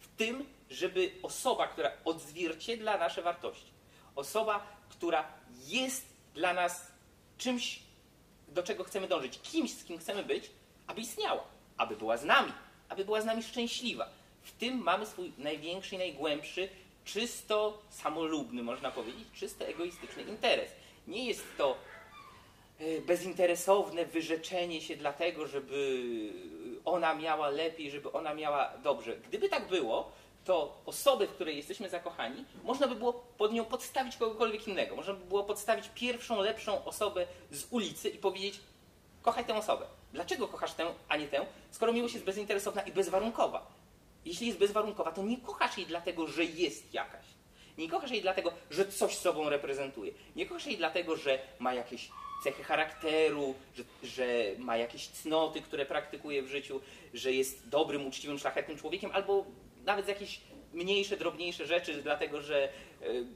w 0.00 0.16
tym, 0.16 0.46
żeby 0.70 1.10
osoba, 1.22 1.68
która 1.68 1.92
odzwierciedla 2.04 2.98
nasze 2.98 3.22
wartości, 3.22 3.72
osoba, 4.16 4.66
która 4.88 5.32
jest 5.66 6.06
dla 6.34 6.54
nas 6.54 6.92
czymś, 7.38 7.80
do 8.48 8.62
czego 8.62 8.84
chcemy 8.84 9.08
dążyć, 9.08 9.40
kimś, 9.42 9.70
z 9.70 9.84
kim 9.84 9.98
chcemy 9.98 10.22
być, 10.22 10.50
aby 10.86 11.00
istniała, 11.00 11.44
aby 11.76 11.96
była 11.96 12.16
z 12.16 12.24
nami, 12.24 12.52
aby 12.88 13.04
była 13.04 13.20
z 13.20 13.24
nami 13.24 13.42
szczęśliwa. 13.42 14.08
W 14.42 14.52
tym 14.52 14.78
mamy 14.78 15.06
swój 15.06 15.32
największy 15.38 15.98
najgłębszy, 15.98 16.68
czysto 17.04 17.82
samolubny, 17.90 18.62
można 18.62 18.90
powiedzieć, 18.90 19.24
czysto 19.34 19.64
egoistyczny 19.66 20.22
interes. 20.22 20.70
Nie 21.06 21.26
jest 21.26 21.44
to 21.58 21.76
bezinteresowne 23.06 24.06
wyrzeczenie 24.06 24.80
się 24.80 24.96
dlatego, 24.96 25.46
żeby 25.46 26.02
ona 26.84 27.14
miała 27.14 27.48
lepiej, 27.48 27.90
żeby 27.90 28.12
ona 28.12 28.34
miała 28.34 28.72
dobrze. 28.82 29.16
Gdyby 29.16 29.48
tak 29.48 29.68
było, 29.68 30.12
to 30.44 30.82
osobę, 30.86 31.26
w 31.26 31.30
której 31.30 31.56
jesteśmy 31.56 31.90
zakochani, 31.90 32.44
można 32.62 32.88
by 32.88 32.94
było 32.94 33.12
pod 33.12 33.52
nią 33.52 33.64
podstawić 33.64 34.16
kogokolwiek 34.16 34.68
innego. 34.68 34.96
Można 34.96 35.14
by 35.14 35.24
było 35.24 35.44
podstawić 35.44 35.90
pierwszą, 35.94 36.42
lepszą 36.42 36.84
osobę 36.84 37.26
z 37.50 37.66
ulicy 37.70 38.08
i 38.08 38.18
powiedzieć 38.18 38.60
Kochaj 39.24 39.44
tę 39.44 39.54
osobę. 39.54 39.86
Dlaczego 40.12 40.48
kochasz 40.48 40.72
tę, 40.72 40.94
a 41.08 41.16
nie 41.16 41.28
tę, 41.28 41.46
skoro 41.70 41.92
miłość 41.92 42.14
jest 42.14 42.26
bezinteresowna 42.26 42.82
i 42.82 42.92
bezwarunkowa? 42.92 43.66
Jeśli 44.24 44.46
jest 44.46 44.58
bezwarunkowa, 44.58 45.12
to 45.12 45.22
nie 45.22 45.36
kochasz 45.36 45.78
jej 45.78 45.86
dlatego, 45.86 46.26
że 46.26 46.44
jest 46.44 46.94
jakaś. 46.94 47.24
Nie 47.78 47.88
kochasz 47.88 48.10
jej 48.10 48.22
dlatego, 48.22 48.52
że 48.70 48.88
coś 48.88 49.16
sobą 49.16 49.48
reprezentuje. 49.48 50.12
Nie 50.36 50.46
kochasz 50.46 50.66
jej 50.66 50.76
dlatego, 50.76 51.16
że 51.16 51.38
ma 51.58 51.74
jakieś 51.74 52.10
cechy 52.44 52.64
charakteru, 52.64 53.54
że, 53.74 53.84
że 54.02 54.26
ma 54.58 54.76
jakieś 54.76 55.08
cnoty, 55.08 55.60
które 55.60 55.86
praktykuje 55.86 56.42
w 56.42 56.48
życiu, 56.48 56.80
że 57.14 57.32
jest 57.32 57.68
dobrym, 57.68 58.06
uczciwym, 58.06 58.38
szlachetnym 58.38 58.78
człowiekiem, 58.78 59.10
albo 59.14 59.44
nawet 59.84 60.08
jakieś 60.08 60.40
mniejsze, 60.72 61.16
drobniejsze 61.16 61.66
rzeczy, 61.66 62.02
dlatego 62.02 62.42
że 62.42 62.68
y, 63.02 63.26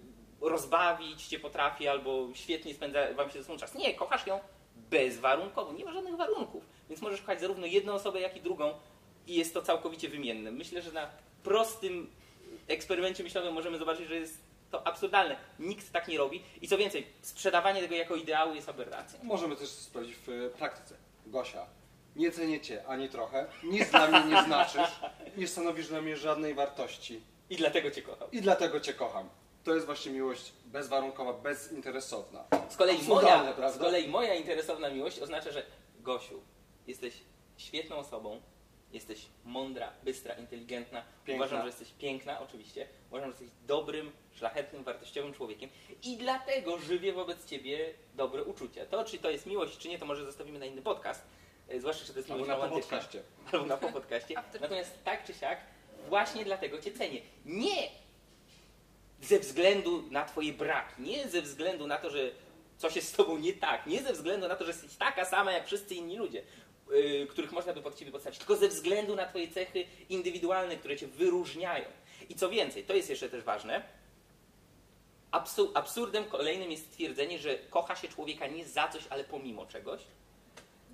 rozbawić 0.41 1.27
cię 1.27 1.39
potrafi, 1.39 1.89
albo 1.89 2.29
świetnie 2.35 2.75
spędza 2.75 3.15
wam 3.15 3.31
się 3.31 3.39
ze 3.39 3.45
sobą 3.45 3.59
czas. 3.59 3.75
Nie, 3.75 3.95
kochasz 3.95 4.27
ją 4.27 4.41
bezwarunkowo, 4.91 5.73
nie 5.73 5.85
ma 5.85 5.93
żadnych 5.93 6.17
warunków. 6.17 6.65
Więc 6.89 7.03
możesz 7.03 7.21
kochać 7.21 7.41
zarówno 7.41 7.67
jedną 7.67 7.93
osobę, 7.93 8.21
jak 8.21 8.37
i 8.37 8.41
drugą 8.41 8.75
i 9.27 9.35
jest 9.35 9.55
to 9.55 9.63
całkowicie 9.63 10.09
wymienne. 10.09 10.51
Myślę, 10.51 10.83
że 10.83 10.93
na 10.93 11.11
prostym 11.43 12.11
eksperymencie 12.69 13.23
myślowym 13.23 13.55
możemy 13.55 13.79
zobaczyć, 13.79 14.09
że 14.09 14.17
jest 14.17 14.48
to 14.71 14.87
absurdalne. 14.87 15.37
Nikt 15.59 15.93
tak 15.93 16.09
nie 16.09 16.19
robi. 16.19 16.43
I 16.63 16.69
co 16.69 16.79
więcej, 16.79 17.07
sprzedawanie 17.23 17.81
tego 17.81 17.95
jako 17.95 18.17
ideału 18.17 18.55
jest 18.55 18.69
aberracją. 18.69 19.19
Możemy 19.23 19.57
też 19.57 19.69
sprawdzić 19.69 20.17
w 20.17 20.29
e, 20.29 20.51
praktyce. 20.51 20.95
Gosia, 21.27 21.67
nie 22.17 22.31
cenię 22.31 22.61
cię 22.61 22.87
ani 22.87 23.09
trochę, 23.09 23.47
nic 23.63 23.91
dla 23.91 24.07
mnie 24.07 24.35
nie 24.37 24.43
znaczysz, 24.45 25.01
nie 25.37 25.49
stanowisz 25.49 25.89
dla 25.89 26.03
mnie 26.03 26.17
żadnej 26.17 26.55
wartości 26.55 27.21
I 27.51 27.57
dlatego 27.57 27.91
cię 27.91 28.03
kocham. 28.03 28.29
i 28.33 28.41
dlatego 28.41 28.81
cię 28.81 28.95
kocham. 28.95 29.29
To 29.65 29.75
jest 29.75 29.87
właśnie 29.87 30.13
miłość 30.13 30.53
bezwarunkowa, 30.65 31.33
bezinteresowna. 31.33 32.45
Z 32.69 32.77
kolei, 32.77 33.03
moja, 33.03 33.55
z 33.73 33.79
kolei 33.79 34.09
moja 34.09 34.35
interesowna 34.35 34.91
miłość 34.91 35.19
oznacza, 35.19 35.51
że 35.53 35.63
Gosiu, 36.01 36.41
jesteś 36.87 37.15
świetną 37.57 37.97
osobą, 37.97 38.41
jesteś 38.93 39.27
mądra, 39.45 39.93
bystra, 40.03 40.35
inteligentna. 40.35 41.05
Piękna. 41.25 41.45
Uważam, 41.45 41.61
że 41.61 41.67
jesteś 41.67 41.89
piękna, 41.99 42.41
oczywiście. 42.41 42.87
Uważam, 43.11 43.31
że 43.31 43.45
jesteś 43.45 43.49
dobrym, 43.67 44.13
szlachetnym, 44.35 44.85
wartościowym 44.85 45.35
człowiekiem 45.35 45.71
i 46.03 46.17
dlatego 46.17 46.79
żywię 46.79 47.13
wobec 47.13 47.47
ciebie 47.47 47.95
dobre 48.15 48.45
uczucia. 48.45 48.87
To, 48.87 49.05
czy 49.05 49.19
to 49.19 49.31
jest 49.31 49.47
miłość, 49.47 49.79
czy 49.79 49.89
nie, 49.89 49.99
to 49.99 50.07
może 50.07 50.25
zostawimy 50.25 50.59
na 50.59 50.67
inny 50.67 50.83
podcast. 50.83 51.27
E, 51.69 51.81
Zwłaszcza, 51.81 52.07
czy 52.07 52.13
to 52.13 52.19
jest 52.19 52.31
Albo 52.31 52.45
miłość 52.45 52.63
na 52.63 52.69
podcaście. 52.69 53.23
Albo 53.53 53.67
na 53.67 53.77
po 53.77 53.93
podcaście. 53.93 54.35
Natomiast 54.61 55.05
tak 55.05 55.25
czy 55.25 55.35
siak, 55.35 55.61
właśnie 56.09 56.45
dlatego 56.45 56.81
cię 56.81 56.93
cenię. 56.93 57.21
Nie 57.45 57.89
ze 59.23 59.39
względu 59.39 60.05
na 60.11 60.25
twoje 60.25 60.53
braki, 60.53 61.03
nie 61.03 61.29
ze 61.29 61.43
względu 61.43 61.87
na 61.87 61.97
to, 61.97 62.11
że 62.11 62.31
coś 62.79 62.97
jest 62.97 63.09
z 63.09 63.13
tobą 63.13 63.39
nie 63.39 63.53
tak, 63.53 63.87
nie 63.87 64.03
ze 64.03 64.13
względu 64.13 64.49
na 64.49 64.57
to, 64.57 64.65
że 64.65 64.71
jesteś 64.71 64.97
taka 64.97 65.25
sama 65.25 65.53
jak 65.53 65.67
wszyscy 65.67 65.95
inni 65.95 66.17
ludzie, 66.17 66.43
których 67.29 67.53
można 67.53 67.73
by 67.73 67.83
pod 67.83 67.99
ciebie 67.99 68.13
podstawić, 68.13 68.39
tylko 68.39 68.57
ze 68.57 68.69
względu 68.69 69.17
na 69.17 69.27
twoje 69.27 69.49
cechy 69.49 69.85
indywidualne, 70.09 70.77
które 70.77 70.97
cię 70.97 71.07
wyróżniają. 71.07 71.85
I 72.29 72.35
co 72.35 72.49
więcej, 72.49 72.85
to 72.85 72.95
jest 72.95 73.11
jeszcze 73.11 73.29
też 73.29 73.43
ważne, 73.45 73.83
absu- 75.33 75.71
absurdem 75.75 76.25
kolejnym 76.25 76.71
jest 76.71 76.87
stwierdzenie, 76.87 77.39
że 77.39 77.59
kocha 77.59 77.97
się 77.97 78.09
człowieka 78.09 78.47
nie 78.47 78.65
za 78.65 78.89
coś, 78.89 79.03
ale 79.11 79.25
pomimo 79.25 79.67
czegoś. 79.67 80.01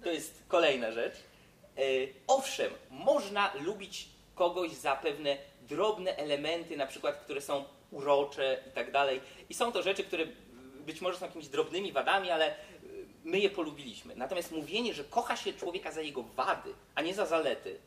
To 0.04 0.10
jest 0.10 0.42
kolejna 0.48 0.92
rzecz. 0.92 1.14
E, 1.76 1.80
owszem, 2.26 2.72
można 2.90 3.54
lubić 3.54 4.08
kogoś 4.34 4.70
za 4.70 4.96
pewne 4.96 5.36
drobne 5.62 6.16
elementy, 6.16 6.76
na 6.76 6.86
przykład, 6.86 7.16
które 7.16 7.40
są 7.40 7.64
urocze 7.90 8.62
i 8.68 8.72
tak 8.72 8.92
dalej. 8.92 9.20
I 9.48 9.54
są 9.54 9.72
to 9.72 9.82
rzeczy, 9.82 10.04
które 10.04 10.26
być 10.86 11.00
może 11.00 11.18
są 11.18 11.26
jakimiś 11.26 11.48
drobnymi 11.48 11.92
wadami, 11.92 12.30
ale 12.30 12.54
my 13.24 13.38
je 13.38 13.50
polubiliśmy. 13.50 14.16
Natomiast 14.16 14.52
mówienie, 14.52 14.94
że 14.94 15.04
kocha 15.04 15.36
się 15.36 15.52
człowieka 15.52 15.92
za 15.92 16.00
jego 16.00 16.22
wady, 16.22 16.74
a 16.94 17.02
nie 17.02 17.14
za 17.14 17.26
zalety, 17.26 17.78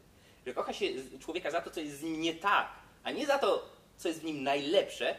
że 0.46 0.54
kocha 0.54 0.74
się 0.74 0.86
człowieka 1.20 1.52
za 1.52 1.62
to, 1.62 1.72
co 1.72 1.80
jest 1.80 2.00
z 2.00 2.04
nim 2.04 2.22
nie 2.22 2.34
tak, 2.34 2.70
a 3.04 3.12
nie 3.12 3.26
za 3.26 3.38
to, 3.38 3.70
co 3.98 4.08
jest 4.08 4.22
w 4.22 4.24
nim 4.24 4.44
najlepsze, 4.44 5.16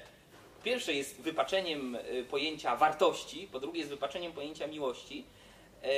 pierwsze 0.62 0.94
jest 0.94 1.20
wypaczeniem 1.20 1.96
e, 1.96 2.22
pojęcia 2.22 2.76
wartości, 2.76 3.48
po 3.52 3.60
drugie 3.60 3.78
jest 3.78 3.90
wypaczeniem 3.90 4.32
pojęcia 4.32 4.66
miłości, 4.66 5.24
e, 5.82 5.88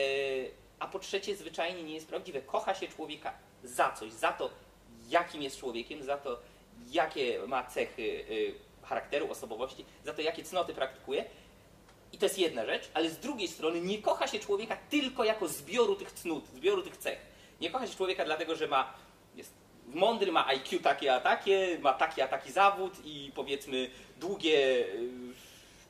a 0.79 0.89
po 0.89 0.99
trzecie 0.99 1.37
zwyczajnie 1.37 1.83
nie 1.83 1.95
jest 1.95 2.09
prawdziwe. 2.09 2.43
Kocha 2.43 2.75
się 2.75 2.89
człowieka 2.89 3.33
za 3.65 3.93
coś, 3.93 4.13
za 4.13 4.33
to, 4.33 4.51
jakim 5.09 5.43
jest 5.43 5.59
człowiekiem, 5.59 6.03
za 6.03 6.17
to, 6.17 6.41
jakie 6.91 7.47
ma 7.47 7.65
cechy 7.65 8.25
e, 8.83 8.87
charakteru, 8.87 9.31
osobowości, 9.31 9.85
za 10.05 10.13
to, 10.13 10.23
jakie 10.23 10.45
cnoty 10.45 10.75
praktykuje. 10.75 11.25
I 12.13 12.19
to 12.19 12.27
jest 12.27 12.39
jedna 12.39 12.67
rzecz, 12.67 12.91
ale 12.95 13.11
z 13.11 13.19
drugiej 13.19 13.49
strony 13.49 13.81
nie 13.81 13.99
kocha 13.99 14.27
się 14.27 14.39
człowieka 14.39 14.77
tylko 14.91 15.25
jako 15.25 15.49
zbioru 15.49 15.97
tych 15.97 16.13
cnót, 16.13 16.47
zbioru 16.47 16.83
tych 16.83 16.97
cech. 16.97 17.19
Nie 17.61 17.71
kocha 17.71 17.87
się 17.87 17.97
człowieka 17.97 18.25
dlatego, 18.25 18.57
że 18.57 18.69
ma, 18.69 18.95
jest 19.37 19.53
mądry, 19.87 20.33
ma 20.33 20.47
IQ 20.47 20.81
takie 20.81 21.15
a 21.15 21.21
takie, 21.21 21.79
ma 21.83 21.93
taki 21.93 22.23
a 22.23 22.29
taki 22.29 22.53
zawód 22.53 22.93
i 23.05 23.33
powiedzmy 23.35 23.91
długie, 24.21 24.87
y, 24.87 25.11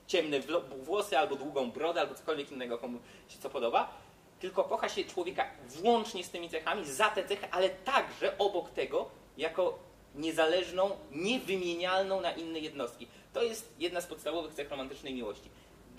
ciemne 0.06 0.40
włosy 0.84 1.18
albo 1.18 1.36
długą 1.36 1.70
brodę, 1.70 2.00
albo 2.00 2.14
cokolwiek 2.14 2.52
innego, 2.52 2.78
komu 2.78 2.98
się 3.28 3.38
co 3.38 3.50
podoba. 3.50 3.94
Tylko 4.40 4.64
kocha 4.64 4.88
się 4.88 5.04
człowieka 5.04 5.46
włącznie 5.66 6.24
z 6.24 6.30
tymi 6.30 6.50
cechami, 6.50 6.86
za 6.86 7.10
te 7.10 7.24
cechy, 7.24 7.48
ale 7.50 7.70
także 7.70 8.38
obok 8.38 8.70
tego 8.70 9.10
jako 9.36 9.78
niezależną, 10.14 10.90
niewymienialną 11.12 12.20
na 12.20 12.32
inne 12.32 12.58
jednostki. 12.58 13.06
To 13.32 13.42
jest 13.42 13.74
jedna 13.78 14.00
z 14.00 14.06
podstawowych 14.06 14.54
cech 14.54 14.70
romantycznej 14.70 15.14
miłości. 15.14 15.50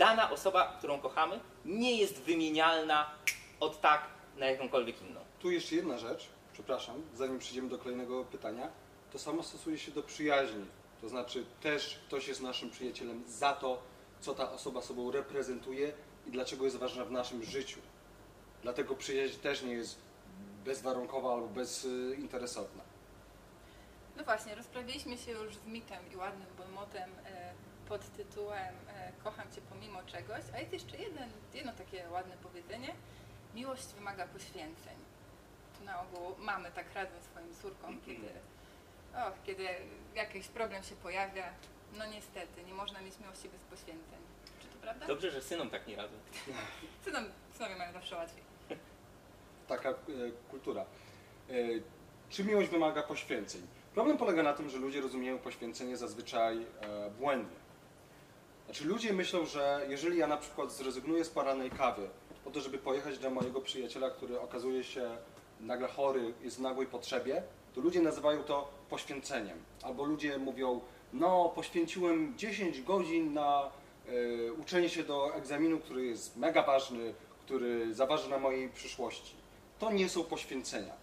Dana 0.01 0.31
osoba, 0.31 0.75
którą 0.77 0.99
kochamy, 0.99 1.39
nie 1.65 1.97
jest 1.97 2.21
wymienialna 2.21 3.09
od 3.59 3.81
tak 3.81 4.01
na 4.37 4.45
jakąkolwiek 4.45 5.01
inną. 5.01 5.19
Tu 5.39 5.51
jeszcze 5.51 5.75
jedna 5.75 5.97
rzecz, 5.97 6.29
przepraszam, 6.53 7.01
zanim 7.15 7.39
przejdziemy 7.39 7.69
do 7.69 7.77
kolejnego 7.77 8.25
pytania. 8.25 8.67
To 9.11 9.19
samo 9.19 9.43
stosuje 9.43 9.77
się 9.77 9.91
do 9.91 10.03
przyjaźni. 10.03 10.65
To 11.01 11.09
znaczy 11.09 11.45
też 11.61 11.99
ktoś 12.07 12.27
jest 12.27 12.41
naszym 12.41 12.69
przyjacielem 12.69 13.23
za 13.27 13.53
to, 13.53 13.81
co 14.19 14.33
ta 14.33 14.51
osoba 14.51 14.81
sobą 14.81 15.11
reprezentuje 15.11 15.93
i 16.27 16.31
dlaczego 16.31 16.65
jest 16.65 16.77
ważna 16.77 17.05
w 17.05 17.11
naszym 17.11 17.43
życiu. 17.43 17.79
Dlatego 18.61 18.95
przyjaźń 18.95 19.39
też 19.39 19.61
nie 19.61 19.73
jest 19.73 19.99
bezwarunkowa 20.65 21.33
albo 21.33 21.47
bezinteresowna. 21.47 22.83
No 24.17 24.23
właśnie, 24.23 24.55
rozprawiliśmy 24.55 25.17
się 25.17 25.31
już 25.31 25.55
z 25.55 25.65
mitem 25.65 26.11
i 26.13 26.15
ładnym 26.15 26.47
bonmotem 26.57 27.09
e, 27.25 27.50
pod 27.91 28.11
tytułem 28.17 28.75
e, 28.87 29.11
Kocham 29.23 29.51
Cię 29.51 29.61
pomimo 29.69 30.03
czegoś, 30.03 30.43
a 30.55 30.59
jest 30.59 30.73
jeszcze 30.73 30.97
jeden, 30.97 31.29
jedno 31.53 31.73
takie 31.73 32.09
ładne 32.09 32.37
powiedzenie. 32.43 32.95
Miłość 33.55 33.87
wymaga 33.87 34.27
poświęceń. 34.27 34.97
Tu 35.77 35.85
na 35.85 36.01
ogół 36.01 36.35
mamy 36.39 36.71
tak 36.71 36.93
radzą 36.93 37.11
swoim 37.31 37.55
córkom, 37.61 38.01
kiedy, 38.05 38.29
och, 39.13 39.43
kiedy 39.43 39.67
jakiś 40.15 40.47
problem 40.47 40.83
się 40.83 40.95
pojawia. 40.95 41.49
No 41.97 42.05
niestety, 42.05 42.63
nie 42.63 42.73
można 42.73 43.01
mieć 43.01 43.19
miłości 43.19 43.49
bez 43.49 43.61
poświęceń. 43.61 44.19
Czy 44.61 44.67
to 44.67 44.77
prawda? 44.81 45.07
Dobrze, 45.07 45.31
że 45.31 45.41
synom 45.41 45.69
tak 45.69 45.87
nie 45.87 45.95
radzą. 45.95 46.13
Synom, 47.05 47.25
synowie 47.53 47.75
mają 47.75 47.93
zawsze 47.93 48.15
łatwiej. 48.15 48.43
Taka 49.67 49.89
e, 49.89 49.93
kultura. 50.49 50.81
E, 51.49 51.53
czy 52.29 52.43
miłość 52.43 52.69
wymaga 52.69 53.03
poświęceń? 53.03 53.61
Problem 53.93 54.17
polega 54.17 54.43
na 54.43 54.53
tym, 54.53 54.69
że 54.69 54.77
ludzie 54.77 55.01
rozumieją 55.01 55.39
poświęcenie 55.39 55.97
zazwyczaj 55.97 56.65
e, 56.81 57.09
błędnie. 57.09 57.61
Znaczy 58.71 58.85
ludzie 58.85 59.13
myślą, 59.13 59.45
że 59.45 59.85
jeżeli 59.89 60.17
ja 60.17 60.27
na 60.27 60.37
przykład 60.37 60.71
zrezygnuję 60.71 61.25
z 61.25 61.29
porannej 61.29 61.71
kawy 61.71 62.09
po 62.43 62.51
to, 62.51 62.61
żeby 62.61 62.77
pojechać 62.77 63.19
do 63.19 63.29
mojego 63.29 63.61
przyjaciela, 63.61 64.09
który 64.09 64.39
okazuje 64.39 64.83
się 64.83 65.17
nagle 65.59 65.87
chory, 65.87 66.33
jest 66.41 66.57
w 66.57 66.61
nagłej 66.61 66.87
potrzebie, 66.87 67.43
to 67.75 67.81
ludzie 67.81 68.01
nazywają 68.01 68.43
to 68.43 68.71
poświęceniem. 68.89 69.57
Albo 69.83 70.03
ludzie 70.03 70.37
mówią, 70.37 70.81
no 71.13 71.51
poświęciłem 71.55 72.33
10 72.37 72.81
godzin 72.81 73.33
na 73.33 73.71
e, 74.07 74.53
uczenie 74.53 74.89
się 74.89 75.03
do 75.03 75.35
egzaminu, 75.35 75.79
który 75.79 76.05
jest 76.05 76.37
mega 76.37 76.63
ważny, 76.63 77.13
który 77.39 77.93
zaważy 77.93 78.29
na 78.29 78.37
mojej 78.37 78.69
przyszłości. 78.69 79.35
To 79.79 79.91
nie 79.91 80.09
są 80.09 80.23
poświęcenia. 80.23 80.93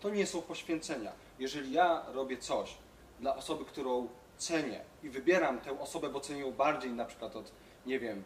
To 0.00 0.10
nie 0.10 0.26
są 0.26 0.42
poświęcenia. 0.42 1.12
Jeżeli 1.38 1.72
ja 1.72 2.02
robię 2.12 2.36
coś 2.36 2.74
dla 3.20 3.36
osoby, 3.36 3.64
którą 3.64 4.08
cenię 4.42 4.80
i 5.02 5.08
wybieram 5.10 5.60
tę 5.60 5.80
osobę, 5.80 6.08
bo 6.08 6.20
cenię 6.20 6.40
ją 6.40 6.52
bardziej 6.52 6.90
na 6.92 7.04
przykład 7.04 7.36
od, 7.36 7.52
nie 7.86 7.98
wiem, 7.98 8.22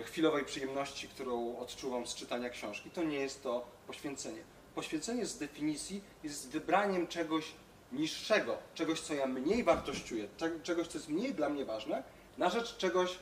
e, 0.00 0.02
chwilowej 0.02 0.44
przyjemności, 0.44 1.08
którą 1.08 1.58
odczuwam 1.58 2.06
z 2.06 2.14
czytania 2.14 2.50
książki, 2.50 2.90
to 2.90 3.02
nie 3.02 3.16
jest 3.18 3.42
to 3.42 3.66
poświęcenie. 3.86 4.42
Poświęcenie 4.74 5.26
z 5.26 5.38
definicji 5.38 6.02
jest 6.22 6.50
wybraniem 6.50 7.06
czegoś 7.06 7.52
niższego, 7.92 8.58
czegoś, 8.74 9.00
co 9.00 9.14
ja 9.14 9.26
mniej 9.26 9.64
wartościuję, 9.64 10.28
cze- 10.36 10.60
czegoś, 10.62 10.86
co 10.88 10.98
jest 10.98 11.08
mniej 11.08 11.34
dla 11.34 11.48
mnie 11.48 11.64
ważne, 11.64 12.02
na 12.38 12.50
rzecz 12.50 12.76
czegoś 12.76 13.18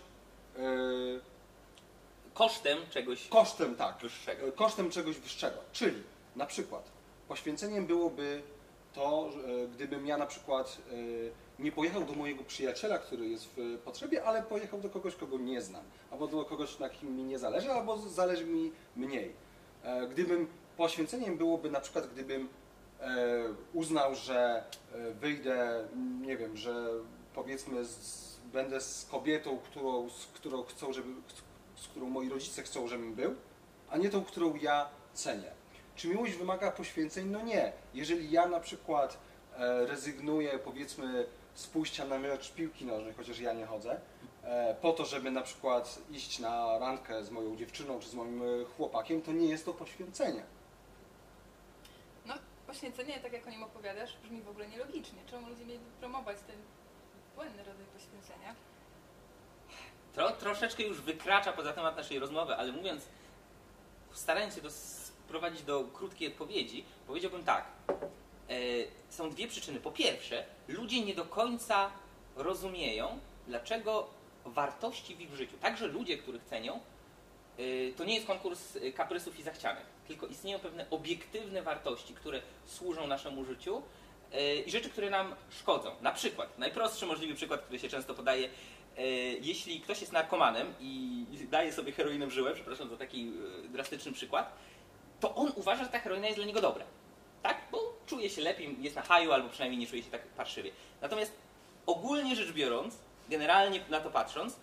e, 0.58 0.62
Kosztem 2.34 2.78
czegoś 2.90 3.28
kosztem, 3.28 3.76
tak, 3.76 3.98
wyższego. 3.98 4.46
e, 4.48 4.52
kosztem 4.52 4.90
czegoś 4.90 5.16
wyższego. 5.18 5.56
Czyli 5.72 6.02
na 6.36 6.46
przykład 6.46 6.84
poświęceniem 7.28 7.86
byłoby 7.86 8.42
to, 8.94 9.30
gdybym 9.72 10.06
ja 10.06 10.16
na 10.16 10.26
przykład 10.26 10.78
e, 10.90 10.94
nie 11.62 11.72
pojechał 11.72 12.04
do 12.04 12.12
mojego 12.12 12.44
przyjaciela, 12.44 12.98
który 12.98 13.28
jest 13.28 13.48
w 13.56 13.78
potrzebie, 13.78 14.24
ale 14.24 14.42
pojechał 14.42 14.80
do 14.80 14.90
kogoś, 14.90 15.16
kogo 15.16 15.38
nie 15.38 15.62
znam, 15.62 15.84
albo 16.10 16.26
do 16.26 16.44
kogoś, 16.44 16.78
na 16.78 16.88
kim 16.88 17.16
mi 17.16 17.24
nie 17.24 17.38
zależy, 17.38 17.72
albo 17.72 17.98
zależy 17.98 18.44
mi 18.44 18.72
mniej. 18.96 19.32
E, 19.82 20.08
gdybym 20.08 20.46
poświęceniem 20.76 21.36
byłoby 21.36 21.70
na 21.70 21.80
przykład, 21.80 22.06
gdybym 22.06 22.48
e, 23.00 23.44
uznał, 23.72 24.14
że 24.14 24.64
e, 24.92 25.12
wyjdę, 25.12 25.88
nie 26.20 26.36
wiem, 26.36 26.56
że 26.56 26.88
powiedzmy 27.34 27.84
z, 27.84 28.36
będę 28.52 28.80
z 28.80 29.06
kobietą, 29.10 29.58
którą, 29.58 30.10
z 30.10 30.26
którą 30.26 30.62
chcą, 30.62 30.92
żeby, 30.92 31.08
z 31.76 31.88
którą 31.88 32.06
moi 32.06 32.28
rodzice 32.28 32.62
chcą, 32.62 32.88
żebym 32.88 33.14
był, 33.14 33.34
a 33.90 33.96
nie 33.96 34.10
tą, 34.10 34.24
którą 34.24 34.54
ja 34.54 34.88
cenię. 35.14 35.52
Czy 35.96 36.08
miłość 36.08 36.34
wymaga 36.34 36.70
poświęceń? 36.70 37.30
No 37.30 37.42
nie. 37.42 37.72
Jeżeli 37.94 38.30
ja 38.30 38.46
na 38.46 38.60
przykład 38.60 39.18
e, 39.56 39.86
rezygnuję, 39.86 40.58
powiedzmy, 40.64 41.26
z 41.54 41.66
pójścia 41.66 42.04
na 42.04 42.18
mecz 42.18 42.52
piłki 42.52 42.84
nożnej, 42.84 43.14
chociaż 43.14 43.38
ja 43.38 43.52
nie 43.52 43.66
chodzę, 43.66 44.00
e, 44.44 44.74
po 44.74 44.92
to, 44.92 45.04
żeby 45.04 45.30
na 45.30 45.42
przykład 45.42 45.98
iść 46.10 46.38
na 46.38 46.78
randkę 46.78 47.24
z 47.24 47.30
moją 47.30 47.56
dziewczyną 47.56 48.00
czy 48.00 48.08
z 48.08 48.14
moim 48.14 48.42
e, 48.42 48.64
chłopakiem, 48.64 49.22
to 49.22 49.32
nie 49.32 49.48
jest 49.48 49.64
to 49.64 49.74
poświęcenie. 49.74 50.42
No, 52.26 52.34
poświęcenie, 52.66 53.20
tak 53.20 53.32
jak 53.32 53.46
o 53.46 53.50
nim 53.50 53.62
opowiadasz, 53.62 54.16
brzmi 54.22 54.42
w 54.42 54.48
ogóle 54.48 54.68
nielogicznie. 54.68 55.18
Czemu 55.26 55.48
ludzie 55.48 55.64
mieliby 55.64 55.90
promować 56.00 56.36
ten 56.46 56.56
błędny 57.34 57.64
rodzaj 57.64 57.86
poświęcenia? 57.86 58.54
To 60.14 60.30
troszeczkę 60.30 60.82
już 60.82 61.00
wykracza 61.00 61.52
poza 61.52 61.72
temat 61.72 61.96
naszej 61.96 62.18
rozmowy, 62.18 62.54
ale 62.54 62.72
mówiąc, 62.72 63.02
starając 64.12 64.54
się 64.54 64.60
to 64.60 64.70
sprowadzić 64.70 65.62
do 65.62 65.84
krótkiej 65.84 66.28
odpowiedzi, 66.28 66.84
powiedziałbym 67.06 67.44
tak. 67.44 67.64
E, 68.52 68.54
są 69.08 69.30
dwie 69.30 69.48
przyczyny. 69.48 69.80
Po 69.80 69.90
pierwsze, 69.90 70.44
ludzie 70.68 71.04
nie 71.04 71.14
do 71.14 71.24
końca 71.24 71.90
rozumieją, 72.36 73.18
dlaczego 73.46 74.10
wartości 74.44 75.16
w 75.16 75.20
ich 75.20 75.34
życiu, 75.34 75.56
także 75.60 75.86
ludzie, 75.86 76.18
których 76.18 76.44
cenią, 76.44 76.80
e, 77.58 77.92
to 77.96 78.04
nie 78.04 78.14
jest 78.14 78.26
konkurs 78.26 78.76
e, 78.76 78.92
kaprysów 78.92 79.38
i 79.38 79.42
zachcianek, 79.42 79.84
tylko 80.08 80.26
istnieją 80.26 80.58
pewne 80.58 80.86
obiektywne 80.90 81.62
wartości, 81.62 82.14
które 82.14 82.42
służą 82.66 83.06
naszemu 83.06 83.44
życiu 83.44 83.82
i 84.66 84.70
rzeczy, 84.70 84.90
które 84.90 85.10
nam 85.10 85.34
szkodzą. 85.50 85.90
Na 86.00 86.12
przykład, 86.12 86.58
najprostszy 86.58 87.06
możliwy 87.06 87.34
przykład, 87.34 87.60
który 87.62 87.78
się 87.78 87.88
często 87.88 88.14
podaje, 88.14 88.48
jeśli 89.40 89.80
ktoś 89.80 90.00
jest 90.00 90.12
narkomanem 90.12 90.74
i 90.80 91.24
daje 91.50 91.72
sobie 91.72 91.92
heroinę 91.92 92.26
w 92.26 92.30
żyłę, 92.30 92.54
przepraszam 92.54 92.88
za 92.88 92.96
taki 92.96 93.32
drastyczny 93.68 94.12
przykład, 94.12 94.52
to 95.20 95.34
on 95.34 95.52
uważa, 95.54 95.84
że 95.84 95.90
ta 95.90 95.98
heroina 95.98 96.26
jest 96.26 96.38
dla 96.38 96.46
niego 96.46 96.60
dobra. 96.60 96.84
Tak? 97.42 97.60
Bo 97.72 97.91
czuje 98.12 98.30
się 98.30 98.42
lepiej, 98.42 98.76
jest 98.80 98.96
na 98.96 99.02
haju, 99.02 99.32
albo 99.32 99.48
przynajmniej 99.48 99.80
nie 99.80 99.86
czuje 99.86 100.02
się 100.02 100.10
tak 100.10 100.26
parszywie. 100.26 100.70
Natomiast 101.00 101.32
ogólnie 101.86 102.36
rzecz 102.36 102.52
biorąc, 102.52 102.94
generalnie 103.28 103.80
na 103.90 104.00
to 104.00 104.10
patrząc, 104.10 104.56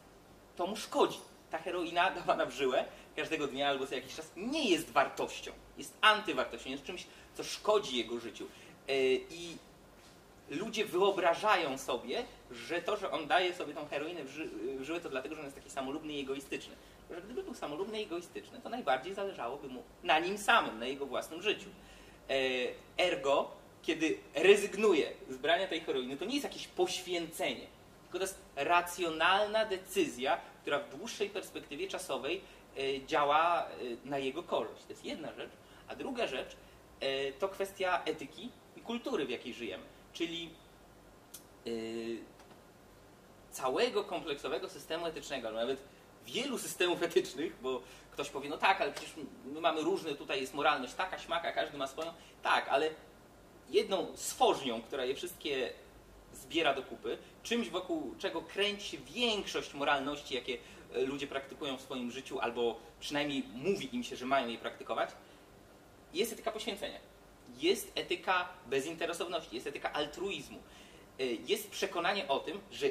to 0.56 0.68
mu 0.68 0.76
szkodzi. 0.76 1.20
Ta 1.52 1.58
heroina 1.58 2.12
dawana 2.20 2.46
w 2.46 2.52
żyłę 2.52 2.86
każdego 3.16 3.48
dnia 3.48 3.70
albo 3.70 3.88
co 3.88 3.96
jakiś 3.96 4.16
czas 4.16 4.32
nie 4.38 4.70
jest 4.70 4.90
wartością. 4.92 5.52
Jest 5.78 5.94
antywartością, 6.02 6.70
jest 6.70 6.84
czymś, 6.84 7.06
co 7.36 7.44
szkodzi 7.44 7.98
jego 7.98 8.20
życiu. 8.20 8.46
E, 8.88 8.94
I 9.14 9.58
ludzie 10.50 10.86
wyobrażają 10.86 11.78
sobie, 11.78 12.26
że 12.52 12.82
to, 12.82 12.98
że 12.98 13.12
on 13.12 13.28
daje 13.28 13.54
sobie 13.54 13.74
tą 13.74 13.88
heroinę 13.88 14.24
w, 14.24 14.30
ży 14.30 14.50
w 14.80 14.84
żyłę, 14.84 15.02
to 15.02 15.10
dlatego, 15.10 15.36
że 15.36 15.42
on 15.42 15.46
jest 15.46 15.58
taki 15.58 15.70
samolubny 15.70 16.14
i 16.14 16.22
egoistyczny. 16.22 16.76
Że 17.12 17.22
gdyby 17.22 17.44
był 17.44 17.54
samolubny 17.54 18.02
i 18.02 18.04
egoistyczny, 18.04 18.62
to 18.62 18.70
najbardziej 18.70 19.14
zależałoby 19.14 19.68
mu 19.68 19.84
na 20.04 20.20
nim 20.20 20.38
samym, 20.38 20.80
na 20.80 20.86
jego 20.86 21.06
własnym 21.06 21.42
życiu. 21.42 21.70
E, 22.30 22.34
ergo, 22.98 23.52
kiedy 23.82 24.18
rezygnuje 24.36 25.12
z 25.30 25.38
brania 25.38 25.68
tej 25.68 25.82
heroiny, 25.82 26.18
to 26.18 26.26
nie 26.26 26.34
jest 26.34 26.44
jakieś 26.44 26.68
poświęcenie, 26.68 27.68
tylko 28.04 28.18
to 28.18 28.24
jest 28.24 28.42
racjonalna 28.56 29.66
decyzja, 29.66 30.40
która 30.62 30.80
w 30.80 30.98
dłuższej 30.98 31.30
perspektywie 31.30 31.88
czasowej 31.88 32.42
e, 32.78 33.06
działa 33.06 33.66
e, 33.66 33.70
na 34.06 34.18
jego 34.18 34.44
korzyść. 34.44 34.84
To 34.84 34.90
jest 34.90 35.06
jedna 35.06 35.34
rzecz. 35.34 35.52
A 35.88 35.96
druga 35.96 36.28
rzecz 36.28 36.56
to 37.40 37.50
kwestia 37.50 38.04
etyki 38.06 38.50
i 38.78 38.82
kultury, 38.82 39.26
w 39.26 39.30
jakiej 39.30 39.54
żyjemy. 39.54 39.84
Czyli 40.14 40.50
całego 43.52 44.04
kompleksowego 44.04 44.70
systemu 44.70 45.06
etycznego, 45.06 45.52
nawet 45.52 45.84
wielu 46.32 46.58
systemów 46.58 47.04
etycznych, 47.04 47.56
bo 47.62 47.82
ktoś 48.12 48.30
powie, 48.30 48.50
no 48.50 48.58
tak, 48.58 48.82
ale 48.82 48.92
przecież 48.92 49.14
my 49.46 49.62
mamy 49.62 49.82
różne, 49.82 50.16
tutaj 50.16 50.42
jest 50.42 50.54
moralność 50.54 50.94
taka, 50.94 51.20
śmaka, 51.20 51.52
każdy 51.52 51.78
ma 51.78 51.88
swoją. 51.88 52.14
Tak, 52.44 52.68
ale 52.70 52.90
jedną 53.70 54.08
stworznią, 54.16 54.82
która 54.82 55.06
je 55.06 55.16
wszystkie 55.16 55.74
zbiera 56.34 56.74
do 56.74 56.84
kupy, 56.84 57.18
czymś 57.44 57.70
wokół 57.70 58.16
czego 58.18 58.42
kręci 58.42 58.88
się 58.88 58.98
większość 58.98 59.74
moralności, 59.74 60.36
jakie 60.36 60.58
e, 60.96 61.02
ludzie 61.02 61.28
praktykują 61.28 61.78
w 61.78 61.82
swoim 61.82 62.12
życiu, 62.12 62.40
albo 62.40 62.80
przynajmniej 63.00 63.44
mówi 63.54 63.96
im 63.96 64.04
się, 64.04 64.16
że 64.16 64.26
mają 64.26 64.48
je 64.48 64.58
praktykować, 64.58 65.10
jest 66.14 66.34
etyka 66.34 66.52
poświęcenia. 66.52 67.00
Jest 67.58 67.92
etyka 67.96 68.50
bezinteresowności, 68.68 69.56
jest 69.56 69.68
etyka 69.68 69.94
altruizmu. 69.94 70.58
E, 71.20 71.24
Jest 71.26 71.70
przekonanie 71.70 72.28
o 72.28 72.40
tym, 72.40 72.60
że 72.72 72.86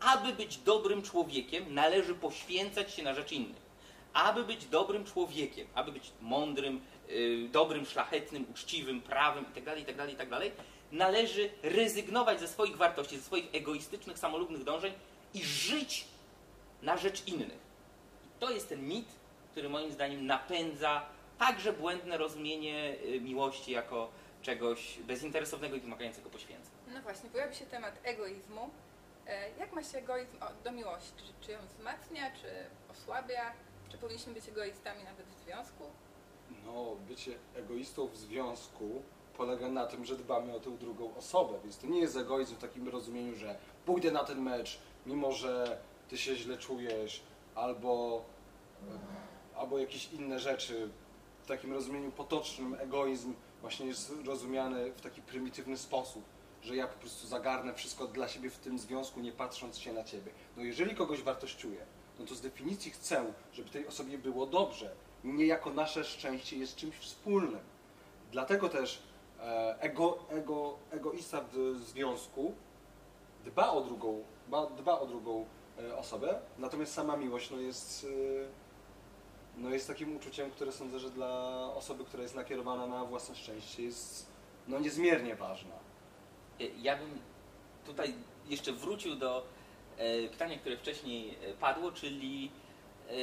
aby 0.00 0.32
być 0.32 0.56
dobrym 0.58 1.02
człowiekiem, 1.02 1.74
należy 1.74 2.14
poświęcać 2.14 2.94
się 2.94 3.02
na 3.02 3.14
rzecz 3.14 3.32
innych. 3.32 3.66
Aby 4.12 4.44
być 4.44 4.66
dobrym 4.66 5.04
człowiekiem, 5.04 5.66
aby 5.74 5.92
być 5.92 6.12
mądrym, 6.22 6.80
y, 7.10 7.48
dobrym, 7.52 7.86
szlachetnym, 7.86 8.46
uczciwym, 8.50 9.00
prawym 9.00 9.44
itd., 9.44 9.78
itd., 9.78 10.10
itd., 10.10 10.50
należy 10.92 11.50
rezygnować 11.62 12.40
ze 12.40 12.48
swoich 12.48 12.76
wartości, 12.76 13.16
ze 13.16 13.22
swoich 13.22 13.54
egoistycznych, 13.54 14.18
samolubnych 14.18 14.64
dążeń 14.64 14.92
i 15.34 15.44
żyć 15.44 16.04
na 16.82 16.96
rzecz 16.96 17.26
innych. 17.26 17.58
I 18.24 18.40
to 18.40 18.50
jest 18.50 18.68
ten 18.68 18.88
mit, 18.88 19.08
który 19.50 19.68
moim 19.68 19.92
zdaniem 19.92 20.26
napędza 20.26 21.06
także 21.38 21.72
błędne 21.72 22.18
rozumienie 22.18 22.96
y, 23.04 23.20
miłości 23.20 23.72
jako 23.72 24.10
czegoś 24.42 24.98
bezinteresownego 24.98 25.76
i 25.76 25.80
wymagającego 25.80 26.30
poświęceń. 26.30 26.72
No 26.94 27.02
właśnie, 27.02 27.30
pojawi 27.30 27.56
się 27.56 27.66
temat 27.66 27.94
egoizmu. 28.04 28.70
E, 29.26 29.50
Jak 29.58 29.72
ma 29.72 29.82
się 29.82 29.98
egoizm 29.98 30.36
do 30.64 30.72
miłości? 30.72 31.12
Czy, 31.16 31.46
czy 31.46 31.52
ją 31.52 31.58
wzmacnia, 31.66 32.30
czy 32.30 32.48
osłabia? 32.92 33.52
Czy 33.88 33.98
powinniśmy 33.98 34.34
być 34.34 34.48
egoistami 34.48 35.04
nawet 35.04 35.26
w 35.26 35.44
związku? 35.44 35.84
No, 36.66 36.96
bycie 37.08 37.38
egoistą 37.56 38.06
w 38.06 38.16
związku 38.16 39.02
polega 39.36 39.68
na 39.68 39.86
tym, 39.86 40.04
że 40.04 40.16
dbamy 40.16 40.54
o 40.56 40.60
tę 40.60 40.70
drugą 40.70 41.16
osobę, 41.16 41.58
więc 41.64 41.78
to 41.78 41.86
nie 41.86 42.00
jest 42.00 42.16
egoizm 42.16 42.54
w 42.54 42.58
takim 42.58 42.88
rozumieniu, 42.88 43.34
że 43.34 43.58
pójdę 43.86 44.10
na 44.10 44.24
ten 44.24 44.40
mecz, 44.42 44.78
mimo 45.06 45.32
że 45.32 45.78
ty 46.08 46.18
się 46.18 46.36
źle 46.36 46.58
czujesz, 46.58 47.22
albo, 47.54 48.24
albo 49.56 49.78
jakieś 49.78 50.12
inne 50.12 50.38
rzeczy. 50.40 50.88
W 51.42 51.46
takim 51.48 51.72
rozumieniu 51.72 52.12
potocznym 52.12 52.74
egoizm 52.74 53.34
właśnie 53.60 53.86
jest 53.86 54.12
rozumiany 54.24 54.92
w 54.92 55.00
taki 55.00 55.22
prymitywny 55.22 55.76
sposób, 55.76 56.24
że 56.66 56.76
ja 56.76 56.86
po 56.86 56.98
prostu 56.98 57.26
zagarnę 57.26 57.74
wszystko 57.74 58.06
dla 58.06 58.28
siebie 58.28 58.50
w 58.50 58.58
tym 58.58 58.78
związku, 58.78 59.20
nie 59.20 59.32
patrząc 59.32 59.78
się 59.78 59.92
na 59.92 60.04
ciebie. 60.04 60.32
No 60.56 60.62
jeżeli 60.62 60.94
kogoś 60.94 61.22
wartościuję, 61.22 61.86
no 62.18 62.26
to 62.26 62.34
z 62.34 62.40
definicji 62.40 62.90
chcę, 62.90 63.32
żeby 63.52 63.70
tej 63.70 63.86
osobie 63.86 64.18
było 64.18 64.46
dobrze. 64.46 64.94
Niejako 65.24 65.70
nasze 65.70 66.04
szczęście 66.04 66.56
jest 66.56 66.76
czymś 66.76 66.96
wspólnym. 66.96 67.60
Dlatego 68.32 68.68
też 68.68 69.02
e, 69.40 69.76
ego, 69.80 70.18
ego, 70.28 70.78
egoista 70.90 71.44
w 71.52 71.80
związku 71.86 72.54
dba 73.44 73.70
o 73.70 73.80
drugą, 73.80 74.24
dba, 74.78 75.00
o 75.00 75.06
drugą 75.06 75.46
e, 75.78 75.96
osobę, 75.96 76.40
natomiast 76.58 76.94
sama 76.94 77.16
miłość 77.16 77.50
no 77.50 77.60
jest, 77.60 78.06
e, 79.56 79.60
no 79.60 79.70
jest 79.70 79.86
takim 79.86 80.16
uczuciem, 80.16 80.50
które 80.50 80.72
sądzę, 80.72 80.98
że 80.98 81.10
dla 81.10 81.52
osoby, 81.74 82.04
która 82.04 82.22
jest 82.22 82.34
nakierowana 82.34 82.86
na 82.86 83.04
własne 83.04 83.34
szczęście 83.34 83.82
jest 83.82 84.26
no 84.68 84.78
niezmiernie 84.78 85.36
ważna. 85.36 85.86
Y, 86.60 86.70
Ja 86.82 86.96
bym 86.96 87.18
tutaj 87.86 88.14
jeszcze 88.48 88.72
wrócił 88.72 89.16
do 89.16 89.46
e, 89.98 90.28
pytania, 90.28 90.58
które 90.58 90.76
wcześniej 90.76 91.30
e, 91.44 91.52
padło, 91.54 91.92
czyli 91.92 92.50
e, 93.10 93.14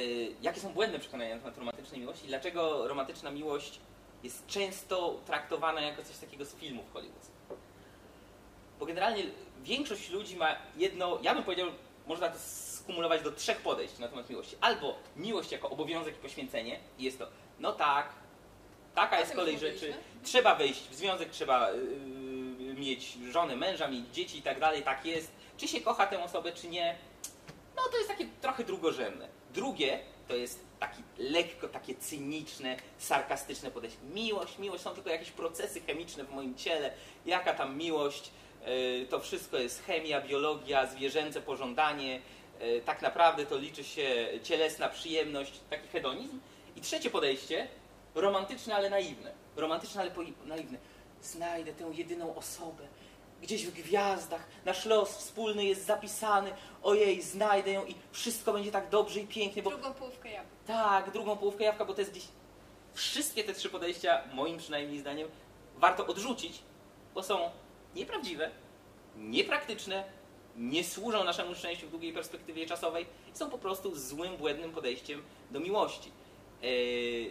jakie 0.42 0.60
są 0.60 0.72
błędne 0.72 0.98
przekonania 0.98 1.34
na 1.34 1.40
temat 1.40 1.58
romantycznej 1.58 2.00
miłości 2.00 2.24
i 2.24 2.28
dlaczego 2.28 2.88
romantyczna 2.88 3.30
miłość 3.30 3.80
jest 4.22 4.46
często 4.46 5.20
traktowana 5.26 5.80
jako 5.80 6.02
coś 6.02 6.18
takiego 6.18 6.44
z 6.44 6.54
filmów 6.54 6.92
hollywoodzkich. 6.92 7.34
Bo 8.80 8.86
generalnie 8.86 9.22
większość 9.62 10.10
ludzi 10.10 10.36
ma 10.36 10.56
jedno, 10.76 11.18
ja 11.22 11.34
bym 11.34 11.44
powiedział, 11.44 11.68
można 12.06 12.28
to 12.28 12.38
skumulować 12.38 13.22
do 13.22 13.32
trzech 13.32 13.58
podejść 13.60 13.98
na 13.98 14.08
temat 14.08 14.30
miłości. 14.30 14.56
Albo 14.60 14.94
miłość 15.16 15.52
jako 15.52 15.70
obowiązek 15.70 16.14
i 16.14 16.18
poświęcenie 16.18 16.78
i 16.98 17.04
jest 17.04 17.18
to, 17.18 17.26
no 17.60 17.72
tak, 17.72 18.08
taka 18.94 19.20
jest 19.20 19.34
kolej 19.34 19.58
rzeczy, 19.58 19.94
trzeba 20.22 20.54
wejść 20.54 20.88
w 20.88 20.94
związek, 20.94 21.30
trzeba 21.30 21.70
yy, 21.70 22.13
mieć 22.74 23.18
żonę, 23.30 23.56
męża, 23.56 23.88
mieć 23.88 24.04
dzieci 24.12 24.38
i 24.38 24.42
tak 24.42 24.60
dalej, 24.60 24.82
tak 24.82 25.06
jest. 25.06 25.32
Czy 25.56 25.68
się 25.68 25.80
kocha 25.80 26.06
tę 26.06 26.24
osobę, 26.24 26.52
czy 26.52 26.68
nie, 26.68 26.96
no 27.76 27.82
to 27.90 27.96
jest 27.96 28.08
takie 28.08 28.26
trochę 28.40 28.64
drugorzędne. 28.64 29.28
Drugie 29.54 29.98
to 30.28 30.36
jest 30.36 30.60
taki 30.80 31.02
lekko 31.18 31.68
takie 31.68 31.94
cyniczne, 31.94 32.76
sarkastyczne 32.98 33.70
podejście. 33.70 33.98
Miłość, 34.14 34.58
miłość, 34.58 34.82
są 34.82 34.90
tylko 34.90 35.10
jakieś 35.10 35.30
procesy 35.30 35.80
chemiczne 35.80 36.24
w 36.24 36.30
moim 36.32 36.54
ciele. 36.54 36.90
Jaka 37.26 37.54
tam 37.54 37.76
miłość? 37.78 38.30
Yy, 38.66 39.06
To 39.06 39.20
wszystko 39.20 39.56
jest 39.58 39.82
chemia, 39.84 40.20
biologia, 40.20 40.86
zwierzęce 40.86 41.40
pożądanie. 41.40 42.20
Yy, 42.60 42.80
Tak 42.80 43.02
naprawdę 43.02 43.46
to 43.46 43.58
liczy 43.58 43.84
się 43.84 44.28
cielesna 44.42 44.88
przyjemność, 44.88 45.52
taki 45.70 45.88
hedonizm. 45.88 46.40
I 46.76 46.80
trzecie 46.80 47.10
podejście 47.10 47.68
romantyczne, 48.14 48.74
ale 48.74 48.90
naiwne. 48.90 49.32
Romantyczne, 49.56 50.00
ale 50.00 50.10
naiwne. 50.46 50.78
Znajdę 51.24 51.72
tę 51.72 51.90
jedyną 51.94 52.34
osobę. 52.36 52.82
Gdzieś 53.42 53.66
w 53.66 53.70
gwiazdach 53.74 54.46
nasz 54.64 54.84
los 54.84 55.16
wspólny 55.16 55.64
jest 55.64 55.86
zapisany. 55.86 56.52
Ojej, 56.82 57.22
znajdę 57.22 57.70
ją 57.72 57.84
i 57.84 57.94
wszystko 58.12 58.52
będzie 58.52 58.72
tak 58.72 58.88
dobrze 58.88 59.20
i 59.20 59.26
pięknie, 59.26 59.62
bo 59.62 59.70
Drugą 59.70 59.94
połówkę 59.94 60.30
jabłka. 60.30 60.56
tak, 60.66 61.10
drugą 61.10 61.36
połówkę 61.36 61.64
jabłka, 61.64 61.84
bo 61.84 61.94
to 61.94 62.00
jest 62.00 62.10
gdzieś. 62.10 62.24
Wszystkie 62.94 63.44
te 63.44 63.54
trzy 63.54 63.70
podejścia, 63.70 64.22
moim 64.34 64.58
przynajmniej 64.58 64.98
zdaniem, 65.00 65.28
warto 65.76 66.06
odrzucić, 66.06 66.62
bo 67.14 67.22
są 67.22 67.50
nieprawdziwe, 67.94 68.50
niepraktyczne, 69.16 70.04
nie 70.56 70.84
służą 70.84 71.24
naszemu 71.24 71.54
szczęściu 71.54 71.86
w 71.86 71.90
długiej 71.90 72.12
perspektywie 72.12 72.66
czasowej 72.66 73.06
i 73.34 73.38
są 73.38 73.50
po 73.50 73.58
prostu 73.58 73.96
złym, 73.96 74.36
błędnym 74.36 74.72
podejściem 74.72 75.22
do 75.50 75.60
miłości. 75.60 76.10
Eee, 76.62 77.30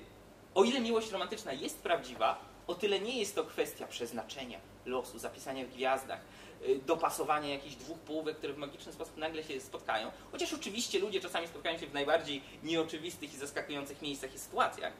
o 0.55 0.63
ile 0.63 0.79
miłość 0.79 1.11
romantyczna 1.11 1.53
jest 1.53 1.81
prawdziwa, 1.81 2.39
o 2.67 2.75
tyle 2.75 2.99
nie 2.99 3.19
jest 3.19 3.35
to 3.35 3.43
kwestia 3.43 3.87
przeznaczenia, 3.87 4.59
losu, 4.85 5.19
zapisania 5.19 5.65
w 5.65 5.69
gwiazdach, 5.69 6.19
y, 6.67 6.79
dopasowania 6.85 7.49
jakichś 7.49 7.75
dwóch 7.75 7.99
połówek, 7.99 8.37
które 8.37 8.53
w 8.53 8.57
magiczny 8.57 8.93
sposób 8.93 9.17
nagle 9.17 9.43
się 9.43 9.61
spotkają. 9.61 10.11
Chociaż 10.31 10.53
oczywiście 10.53 10.99
ludzie 10.99 11.19
czasami 11.19 11.47
spotkają 11.47 11.77
się 11.77 11.87
w 11.87 11.93
najbardziej 11.93 12.41
nieoczywistych 12.63 13.33
i 13.33 13.37
zaskakujących 13.37 14.01
miejscach 14.01 14.35
i 14.35 14.39
sytuacjach. 14.39 14.93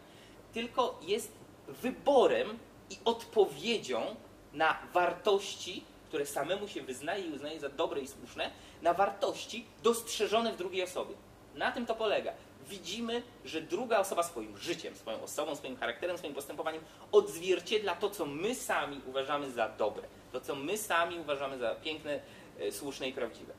Tylko 0.54 0.99
jest 1.02 1.32
wyborem 1.67 2.60
i 2.89 2.97
odpowiedzią 3.06 4.15
na 4.54 4.78
wartości, 4.93 5.84
które 6.08 6.26
samemu 6.26 6.67
się 6.67 6.82
wyznaje 6.82 7.26
i 7.26 7.32
uznaje 7.32 7.60
za 7.60 7.69
dobre 7.69 8.02
i 8.02 8.08
słuszne, 8.08 8.52
na 8.82 8.93
wartości 8.93 9.65
dostrzeżone 9.84 10.54
w 10.54 10.58
drugiej 10.58 10.84
osobie. 10.84 11.15
Na 11.56 11.71
tym 11.71 11.86
to 11.86 11.95
polega. 11.95 12.34
Widzimy, 12.69 13.21
że 13.45 13.62
druga 13.62 13.99
osoba 13.99 14.23
swoim 14.23 14.58
życiem, 14.58 14.95
swoją 14.95 15.21
osobą, 15.21 15.56
swoim 15.56 15.78
charakterem, 15.78 16.17
swoim 16.17 16.34
postępowaniem 16.34 16.84
odzwierciedla 17.12 17.95
to, 17.95 18.10
co 18.10 18.26
my 18.26 18.56
sami 18.56 19.02
uważamy 19.06 19.52
za 19.52 19.69
dobre, 19.69 20.08
to, 20.32 20.41
co 20.41 20.56
my 20.56 20.78
sami 20.78 21.19
uważamy 21.19 21.58
za 21.58 21.76
piękne, 21.76 22.19
e, 22.60 22.71
słuszne 22.71 23.10
i 23.10 23.13
prawdziwe. 23.13 23.54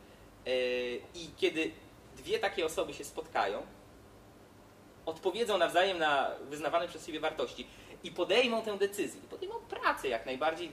E, 0.46 0.50
I 1.14 1.30
kiedy 1.36 1.70
dwie 2.16 2.38
takie 2.38 2.66
osoby 2.66 2.94
się 2.94 3.04
spotkają, 3.04 3.62
odpowiedzą 5.06 5.58
nawzajem 5.58 5.98
na 5.98 6.30
wyznawane 6.50 6.88
przez 6.88 7.06
siebie 7.06 7.20
wartości 7.20 7.66
i 8.04 8.10
podejmą 8.10 8.62
tę 8.62 8.78
decyzję, 8.78 9.20
podejmą 9.30 9.54
pracę 9.54 10.08
jak 10.08 10.26
najbardziej, 10.26 10.70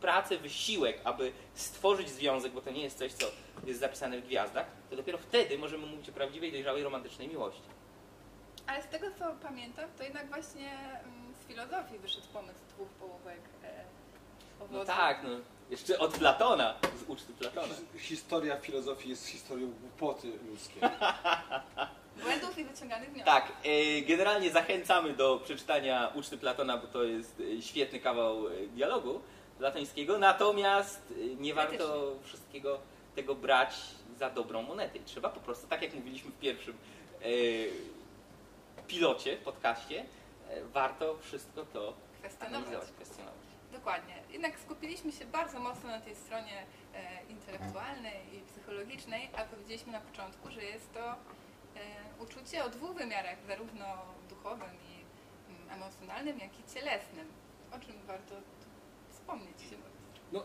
pracę, 0.00 0.38
wysiłek, 0.38 1.00
aby 1.04 1.32
stworzyć 1.54 2.10
związek, 2.10 2.52
bo 2.52 2.60
to 2.60 2.70
nie 2.70 2.82
jest 2.82 2.98
coś, 2.98 3.12
co 3.12 3.26
jest 3.66 3.80
zapisane 3.80 4.20
w 4.20 4.26
gwiazdach, 4.26 4.66
to 4.90 4.96
dopiero 4.96 5.18
wtedy 5.18 5.58
możemy 5.58 5.86
mówić 5.86 6.08
o 6.08 6.12
prawdziwej, 6.12 6.52
dojrzałej, 6.52 6.82
romantycznej 6.82 7.28
miłości. 7.28 7.62
Ale 8.66 8.82
z 8.82 8.86
tego 8.86 9.06
co 9.18 9.24
pamiętam, 9.42 9.84
to 9.98 10.04
jednak 10.04 10.28
właśnie 10.28 10.70
mm, 10.70 11.34
z 11.42 11.48
filozofii 11.48 11.98
wyszedł 11.98 12.26
pomysł 12.32 12.58
dwóch 12.74 12.88
połówek 12.88 13.40
e. 13.64 13.84
No 14.70 14.84
tak, 14.84 15.22
no. 15.22 15.30
Jeszcze 15.70 15.98
od 15.98 16.18
Platona, 16.18 16.74
z 17.06 17.10
uczty 17.10 17.32
Platona. 17.32 17.74
Historia 17.98 18.56
filozofii 18.56 19.08
jest 19.08 19.26
historią 19.26 19.72
głupoty 19.80 20.32
ludzkiej. 20.50 20.82
Błędów 22.22 22.58
i 22.58 22.64
wyciąganych 22.64 23.10
wniosków. 23.10 23.34
Tak, 23.34 23.52
e, 23.64 24.02
generalnie 24.02 24.50
zachęcamy 24.50 25.12
do 25.12 25.40
przeczytania 25.44 26.12
uczty 26.14 26.38
Platona, 26.38 26.76
bo 26.76 26.86
to 26.86 27.04
jest 27.04 27.42
e, 27.58 27.62
świetny 27.62 28.00
kawał 28.00 28.48
e, 28.48 28.50
dialogu 28.66 29.20
platońskiego, 29.60 30.18
natomiast 30.18 31.12
e, 31.12 31.34
nie 31.34 31.54
warto 31.54 32.16
wszystkiego 32.22 32.80
tego 33.14 33.34
brać 33.34 33.74
za 34.18 34.30
dobrą 34.30 34.62
monetę. 34.62 34.98
I 34.98 35.04
Trzeba 35.04 35.28
po 35.28 35.40
prostu, 35.40 35.66
tak 35.66 35.82
jak 35.82 35.94
mówiliśmy 35.94 36.30
w 36.30 36.38
pierwszym 36.38 36.74
e, 37.22 37.26
pilocie, 38.86 39.36
podcaście, 39.36 40.04
e, 40.48 40.64
warto 40.64 41.18
wszystko 41.18 41.64
to 41.64 41.94
Kwestionować. 42.18 42.90
kwestionować. 42.96 43.34
Dokładnie. 43.72 44.14
Jednak 44.30 44.58
skupiliśmy 44.58 45.12
się 45.12 45.24
bardzo 45.24 45.58
mocno 45.60 45.88
na 45.88 46.00
tej 46.00 46.14
stronie 46.14 46.66
e, 46.94 47.22
intelektualnej 47.28 48.20
i 48.36 48.40
psychologicznej, 48.40 49.30
a 49.36 49.44
powiedzieliśmy 49.44 49.92
na 49.92 50.00
początku, 50.00 50.50
że 50.50 50.62
jest 50.62 50.94
to 50.94 51.14
uczucie 52.18 52.64
o 52.64 52.68
dwóch 52.70 52.96
wymiarach, 52.96 53.38
zarówno 53.46 53.84
duchowym 54.28 54.70
i 54.90 54.94
mm, 55.50 55.70
emocjonalnym, 55.70 56.38
jak 56.38 56.60
i 56.60 56.74
cielesnym. 56.74 57.26
O 57.72 57.78
czym 57.78 57.94
warto 58.06 58.34
No, 60.32 60.42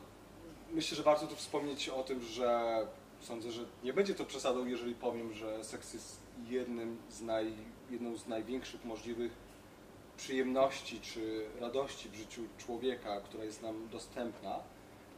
myślę, 0.71 0.97
że 0.97 1.03
warto 1.03 1.27
tu 1.27 1.35
wspomnieć 1.35 1.89
o 1.89 2.03
tym, 2.03 2.21
że 2.21 2.79
sądzę, 3.21 3.51
że 3.51 3.65
nie 3.83 3.93
będzie 3.93 4.15
to 4.15 4.25
przesadą, 4.25 4.65
jeżeli 4.65 4.95
powiem, 4.95 5.33
że 5.33 5.63
seks 5.63 5.93
jest 5.93 6.19
jednym 6.49 6.97
z 7.09 7.21
naj, 7.21 7.53
jedną 7.89 8.17
z 8.17 8.27
największych 8.27 8.85
możliwych 8.85 9.31
przyjemności 10.17 10.99
czy 11.01 11.45
radości 11.59 12.09
w 12.09 12.15
życiu 12.15 12.41
człowieka, 12.57 13.21
która 13.21 13.43
jest 13.43 13.61
nam 13.61 13.89
dostępna. 13.89 14.59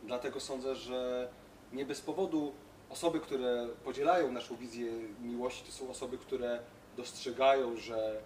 Dlatego 0.04 0.40
sądzę, 0.40 0.76
że 0.76 1.30
nie 1.74 1.86
bez 1.86 2.02
powodu 2.02 2.54
osoby, 2.90 3.20
które 3.20 3.68
podzielają 3.84 4.32
naszą 4.32 4.56
wizję 4.56 4.92
miłości, 5.22 5.64
to 5.66 5.72
są 5.72 5.90
osoby, 5.90 6.18
które 6.18 6.60
dostrzegają, 6.98 7.78
że, 7.78 8.22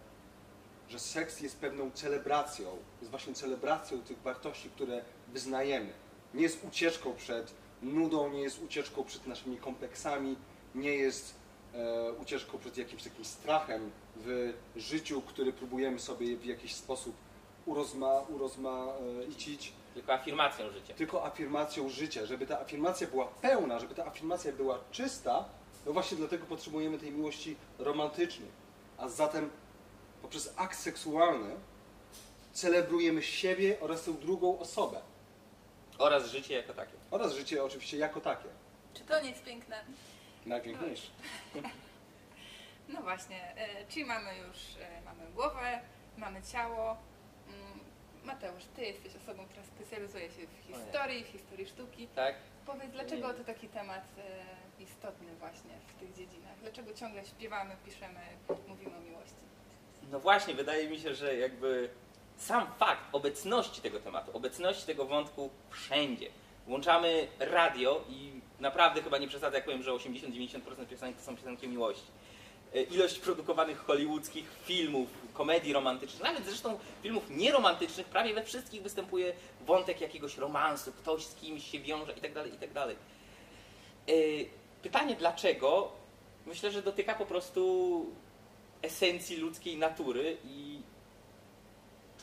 że 0.91 0.99
seks 0.99 1.41
jest 1.41 1.59
pewną 1.59 1.91
celebracją, 1.91 2.77
jest 3.01 3.11
właśnie 3.11 3.33
celebracją 3.33 4.01
tych 4.01 4.21
wartości, 4.21 4.69
które 4.69 5.01
wyznajemy. 5.27 5.93
Nie 6.33 6.41
jest 6.41 6.63
ucieczką 6.63 7.13
przed 7.13 7.53
nudą, 7.81 8.29
nie 8.29 8.41
jest 8.41 8.63
ucieczką 8.63 9.03
przed 9.03 9.27
naszymi 9.27 9.57
kompleksami, 9.57 10.35
nie 10.75 10.95
jest 10.95 11.35
e, 11.73 12.13
ucieczką 12.13 12.57
przed 12.57 12.77
jakimś 12.77 13.03
takim 13.03 13.25
strachem 13.25 13.91
w 14.15 14.53
życiu, 14.75 15.21
który 15.21 15.53
próbujemy 15.53 15.99
sobie 15.99 16.37
w 16.37 16.45
jakiś 16.45 16.75
sposób 16.75 17.15
urozma, 17.65 18.19
urozmaicić, 18.19 19.73
Tylko 19.93 20.13
afirmacją 20.13 20.69
życia. 20.71 20.93
tylko 20.93 21.25
afirmacją 21.25 21.89
życia. 21.89 22.25
Żeby 22.25 22.47
ta 22.47 22.59
afirmacja 22.59 23.07
była 23.07 23.25
pełna, 23.25 23.79
żeby 23.79 23.95
ta 23.95 24.05
afirmacja 24.05 24.51
była 24.51 24.79
czysta, 24.91 25.45
no 25.85 25.93
właśnie 25.93 26.17
dlatego 26.17 26.45
potrzebujemy 26.45 26.97
tej 26.97 27.11
miłości 27.11 27.55
romantycznej. 27.79 28.49
A 28.97 29.09
zatem 29.09 29.49
poprzez 30.21 30.53
akt 30.57 30.77
seksualny 30.79 31.55
celebrujemy 32.53 33.23
siebie 33.23 33.77
oraz 33.79 34.03
tę 34.03 34.13
drugą 34.13 34.59
osobę. 34.59 35.01
Oraz 35.97 36.27
życie 36.27 36.53
jako 36.53 36.73
takie. 36.73 36.93
Oraz 37.11 37.33
życie 37.33 37.63
oczywiście 37.63 37.97
jako 37.97 38.21
takie. 38.21 38.49
Czy 38.93 39.03
to 39.03 39.21
nie 39.21 39.29
jest 39.29 39.43
piękne? 39.43 39.83
Najpiękniejsze. 40.45 41.11
No 42.89 43.01
właśnie, 43.01 43.55
e, 43.57 43.85
czyli 43.89 44.05
mamy 44.05 44.37
już 44.37 44.57
e, 44.81 45.01
mamy 45.05 45.31
głowę, 45.35 45.79
mamy 46.17 46.41
ciało. 46.41 46.97
Mm, 47.47 47.79
Mateusz, 48.23 48.63
ty 48.75 48.81
jesteś 48.85 49.15
osobą, 49.15 49.45
która 49.45 49.63
specjalizuje 49.63 50.29
się 50.29 50.47
w 50.47 50.67
historii, 50.67 51.23
w 51.23 51.27
historii 51.27 51.65
sztuki. 51.67 52.07
Tak? 52.07 52.35
Powiedz, 52.65 52.91
dlaczego 52.91 53.33
to 53.33 53.43
taki 53.43 53.67
temat 53.67 54.03
e, 54.17 54.83
istotny 54.83 55.35
właśnie 55.39 55.71
w 55.87 55.99
tych 55.99 56.13
dziedzinach? 56.13 56.59
Dlaczego 56.61 56.93
ciągle 56.93 57.25
śpiewamy, 57.25 57.75
piszemy, 57.85 58.19
mówimy 58.67 58.97
o 58.97 58.99
miłości? 58.99 59.35
No 60.11 60.19
właśnie, 60.19 60.53
wydaje 60.53 60.89
mi 60.89 60.99
się, 60.99 61.15
że 61.15 61.35
jakby 61.37 61.89
sam 62.37 62.67
fakt 62.79 63.03
obecności 63.11 63.81
tego 63.81 63.99
tematu, 63.99 64.37
obecności 64.37 64.85
tego 64.85 65.05
wątku 65.05 65.49
wszędzie. 65.69 66.29
Włączamy 66.67 67.27
radio 67.39 68.03
i 68.09 68.31
naprawdę 68.59 69.01
chyba 69.01 69.17
nie 69.17 69.27
przesadzę, 69.27 69.57
jak 69.57 69.65
powiem, 69.65 69.83
że 69.83 69.91
80-90% 69.91 70.85
piosenek 70.89 71.17
to 71.17 71.23
są 71.23 71.37
piosenki 71.37 71.67
miłości. 71.67 72.07
E, 72.73 72.81
Ilość 72.81 73.19
produkowanych 73.19 73.77
hollywoodzkich 73.85 74.45
filmów, 74.63 75.09
komedii 75.33 75.73
romantycznych, 75.73 76.23
nawet 76.23 76.45
zresztą 76.45 76.79
filmów 77.03 77.29
nieromantycznych, 77.29 78.07
prawie 78.07 78.33
we 78.33 78.43
wszystkich 78.43 78.81
występuje 78.81 79.33
wątek 79.65 80.01
jakiegoś 80.01 80.37
romansu, 80.37 80.91
ktoś 80.91 81.25
z 81.25 81.35
kimś 81.35 81.71
się 81.71 81.79
wiąże 81.79 82.13
itd. 82.13 82.47
itd. 82.47 82.85
E, 82.87 84.13
Pytanie 84.81 85.15
dlaczego, 85.15 85.91
myślę, 86.45 86.71
że 86.71 86.81
dotyka 86.81 87.15
po 87.15 87.25
prostu 87.25 88.05
esencji 88.81 89.37
ludzkiej 89.37 89.77
natury 89.77 90.37
i 90.45 90.79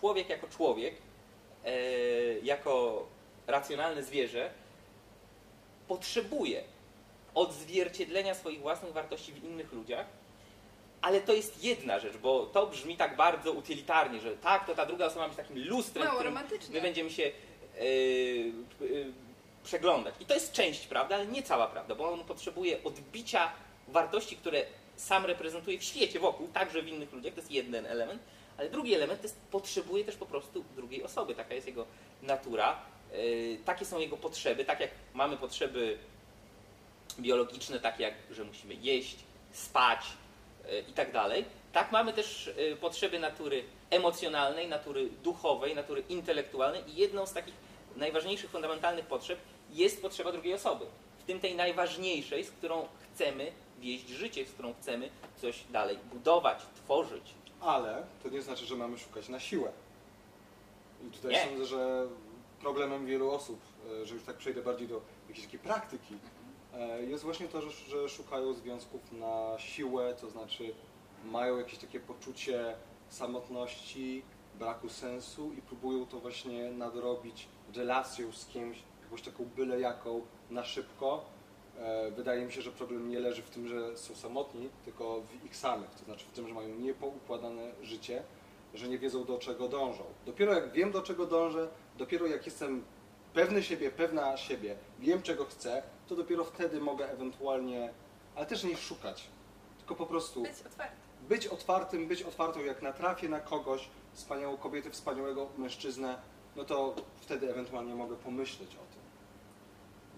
człowiek 0.00 0.28
jako 0.28 0.48
człowiek, 0.48 0.94
e, 1.64 1.70
jako 2.38 3.06
racjonalne 3.46 4.02
zwierzę, 4.02 4.50
potrzebuje 5.88 6.64
odzwierciedlenia 7.34 8.34
swoich 8.34 8.60
własnych 8.60 8.92
wartości 8.92 9.32
w 9.32 9.44
innych 9.44 9.72
ludziach, 9.72 10.06
ale 11.02 11.20
to 11.20 11.32
jest 11.32 11.64
jedna 11.64 11.98
rzecz, 11.98 12.16
bo 12.16 12.46
to 12.46 12.66
brzmi 12.66 12.96
tak 12.96 13.16
bardzo 13.16 13.52
utylitarnie, 13.52 14.20
że 14.20 14.36
tak, 14.36 14.66
to 14.66 14.74
ta 14.74 14.86
druga 14.86 15.06
osoba 15.06 15.20
ma 15.20 15.28
być 15.28 15.36
takim 15.36 15.68
lustrem, 15.68 16.04
Mało 16.04 16.18
którym 16.18 16.38
my 16.70 16.80
będziemy 16.80 17.10
się 17.10 17.22
e, 17.22 17.30
e, 17.30 17.84
przeglądać. 19.64 20.14
I 20.20 20.26
to 20.26 20.34
jest 20.34 20.52
część 20.52 20.86
prawdy, 20.86 21.14
ale 21.14 21.26
nie 21.26 21.42
cała 21.42 21.66
prawda, 21.66 21.94
bo 21.94 22.12
on 22.12 22.24
potrzebuje 22.24 22.84
odbicia 22.84 23.52
wartości, 23.88 24.36
które 24.36 24.64
sam 24.98 25.26
reprezentuje 25.26 25.78
w 25.78 25.84
świecie 25.84 26.20
wokół, 26.20 26.48
także 26.48 26.82
w 26.82 26.88
innych 26.88 27.12
ludziach, 27.12 27.34
to 27.34 27.40
jest 27.40 27.50
jeden 27.50 27.86
element, 27.86 28.22
ale 28.58 28.70
drugi 28.70 28.94
element 28.94 29.20
to 29.20 29.26
jest 29.26 29.40
potrzebuje 29.50 30.04
też 30.04 30.16
po 30.16 30.26
prostu 30.26 30.64
drugiej 30.76 31.02
osoby, 31.02 31.34
taka 31.34 31.54
jest 31.54 31.66
jego 31.66 31.86
natura, 32.22 32.82
e, 33.12 33.16
takie 33.64 33.84
są 33.84 33.98
jego 33.98 34.16
potrzeby, 34.16 34.64
tak 34.64 34.80
jak 34.80 34.90
mamy 35.14 35.36
potrzeby 35.36 35.98
biologiczne, 37.20 37.80
takie 37.80 38.02
jak, 38.02 38.14
że 38.30 38.44
musimy 38.44 38.74
jeść, 38.74 39.16
spać 39.52 40.00
e, 40.68 40.80
i 40.80 40.92
tak 40.92 41.12
dalej, 41.12 41.44
Tak, 41.72 41.92
mamy 41.92 42.12
też 42.12 42.46
y, 42.46 42.76
potrzeby 42.80 43.18
natury 43.18 43.64
emocjonalnej, 43.90 44.68
natury 44.68 45.08
duchowej, 45.22 45.74
natury 45.74 46.02
intelektualnej 46.08 46.90
i 46.90 46.96
jedną 46.96 47.26
z 47.26 47.32
takich 47.32 47.54
najważniejszych, 47.96 48.50
fundamentalnych 48.50 49.06
potrzeb 49.06 49.38
jest 49.70 50.02
potrzeba 50.02 50.32
drugiej 50.32 50.54
osoby. 50.54 50.86
Tym 51.28 51.40
tej 51.40 51.54
najważniejszej, 51.54 52.44
z 52.44 52.50
którą 52.50 52.88
chcemy 53.02 53.52
wieść 53.80 54.08
życie, 54.08 54.46
z 54.46 54.52
którą 54.52 54.74
chcemy 54.74 55.10
coś 55.36 55.64
dalej 55.70 55.98
budować, 56.12 56.58
tworzyć. 56.74 57.34
Ale 57.60 58.06
to 58.22 58.28
nie 58.28 58.42
znaczy, 58.42 58.66
że 58.66 58.76
mamy 58.76 58.98
szukać 58.98 59.28
na 59.28 59.40
siłę. 59.40 59.72
I 61.08 61.10
tutaj 61.10 61.32
Nie. 61.32 61.44
sądzę, 61.44 61.66
że 61.66 62.06
problemem 62.60 63.06
wielu 63.06 63.30
osób, 63.30 63.60
e, 64.02 64.06
że 64.06 64.14
już 64.14 64.24
tak 64.24 64.36
przejdę 64.36 64.62
bardziej 64.62 64.88
do 64.88 65.00
jakiejś 65.28 65.46
takiej 65.46 65.60
praktyki, 65.60 66.14
e, 66.74 67.02
jest 67.02 67.24
właśnie 67.24 67.48
to, 67.48 67.60
że 67.70 68.08
szukają 68.08 68.52
związków 68.52 69.12
na 69.12 69.58
siłę, 69.58 70.14
to 70.20 70.30
znaczy 70.30 70.74
mają 71.24 71.58
jakieś 71.58 71.78
takie 71.78 72.00
poczucie 72.00 72.76
samotności, 73.08 74.22
braku 74.58 74.88
sensu 74.88 75.52
i 75.52 75.62
próbują 75.62 76.06
to 76.06 76.20
właśnie 76.20 76.70
nadrobić 76.70 77.48
relacją 77.74 78.32
z 78.32 78.46
kimś, 78.46 78.78
jakąś 79.02 79.22
taką 79.22 79.44
byle 79.44 79.80
jaką, 79.80 80.22
na 80.50 80.64
szybko. 80.64 81.24
E, 81.78 82.10
Wydaje 82.10 82.44
mi 82.46 82.52
się, 82.52 82.62
że 82.62 82.70
problem 82.70 83.08
nie 83.08 83.20
leży 83.20 83.42
w 83.42 83.50
tym, 83.50 83.68
że 83.68 83.96
są 83.96 84.14
samotni, 84.14 84.68
tylko 84.84 85.20
w 85.20 85.44
ich 85.44 85.56
samych, 85.56 85.90
to 85.90 86.04
znaczy 86.04 86.24
w 86.26 86.32
tym, 86.32 86.48
że 86.48 86.54
mają 86.54 86.68
niepoukładane 86.68 87.72
życie, 87.82 88.22
że 88.74 88.88
nie 88.88 88.98
wiedzą 88.98 89.24
do 89.24 89.38
czego 89.38 89.68
dążą. 89.68 90.04
Dopiero 90.26 90.54
jak 90.54 90.72
wiem 90.72 90.92
do 90.92 91.02
czego 91.02 91.26
dążę, 91.26 91.68
dopiero 91.98 92.26
jak 92.26 92.46
jestem 92.46 92.84
pewny 93.34 93.62
siebie, 93.62 93.90
pewna 93.90 94.36
siebie, 94.36 94.76
wiem 94.98 95.22
czego 95.22 95.44
chcę, 95.44 95.82
to 96.08 96.16
dopiero 96.16 96.44
wtedy 96.44 96.80
mogę 96.80 97.10
ewentualnie, 97.10 97.90
ale 98.34 98.46
też 98.46 98.64
nie 98.64 98.76
szukać, 98.76 99.24
tylko 99.78 99.94
po 99.94 100.06
prostu 100.06 100.42
Być 100.42 100.52
otwarty. 100.66 100.96
być 101.28 101.46
otwartym, 101.46 102.06
być 102.08 102.22
otwartą, 102.22 102.60
jak 102.60 102.82
natrafię 102.82 103.28
na 103.28 103.40
kogoś, 103.40 103.88
wspaniałą 104.12 104.56
kobietę, 104.56 104.90
wspaniałego 104.90 105.48
mężczyznę, 105.58 106.18
no 106.56 106.64
to 106.64 106.94
wtedy 107.20 107.50
ewentualnie 107.50 107.94
mogę 107.94 108.16
pomyśleć 108.16 108.70
o 108.70 108.92
tym. 108.94 108.97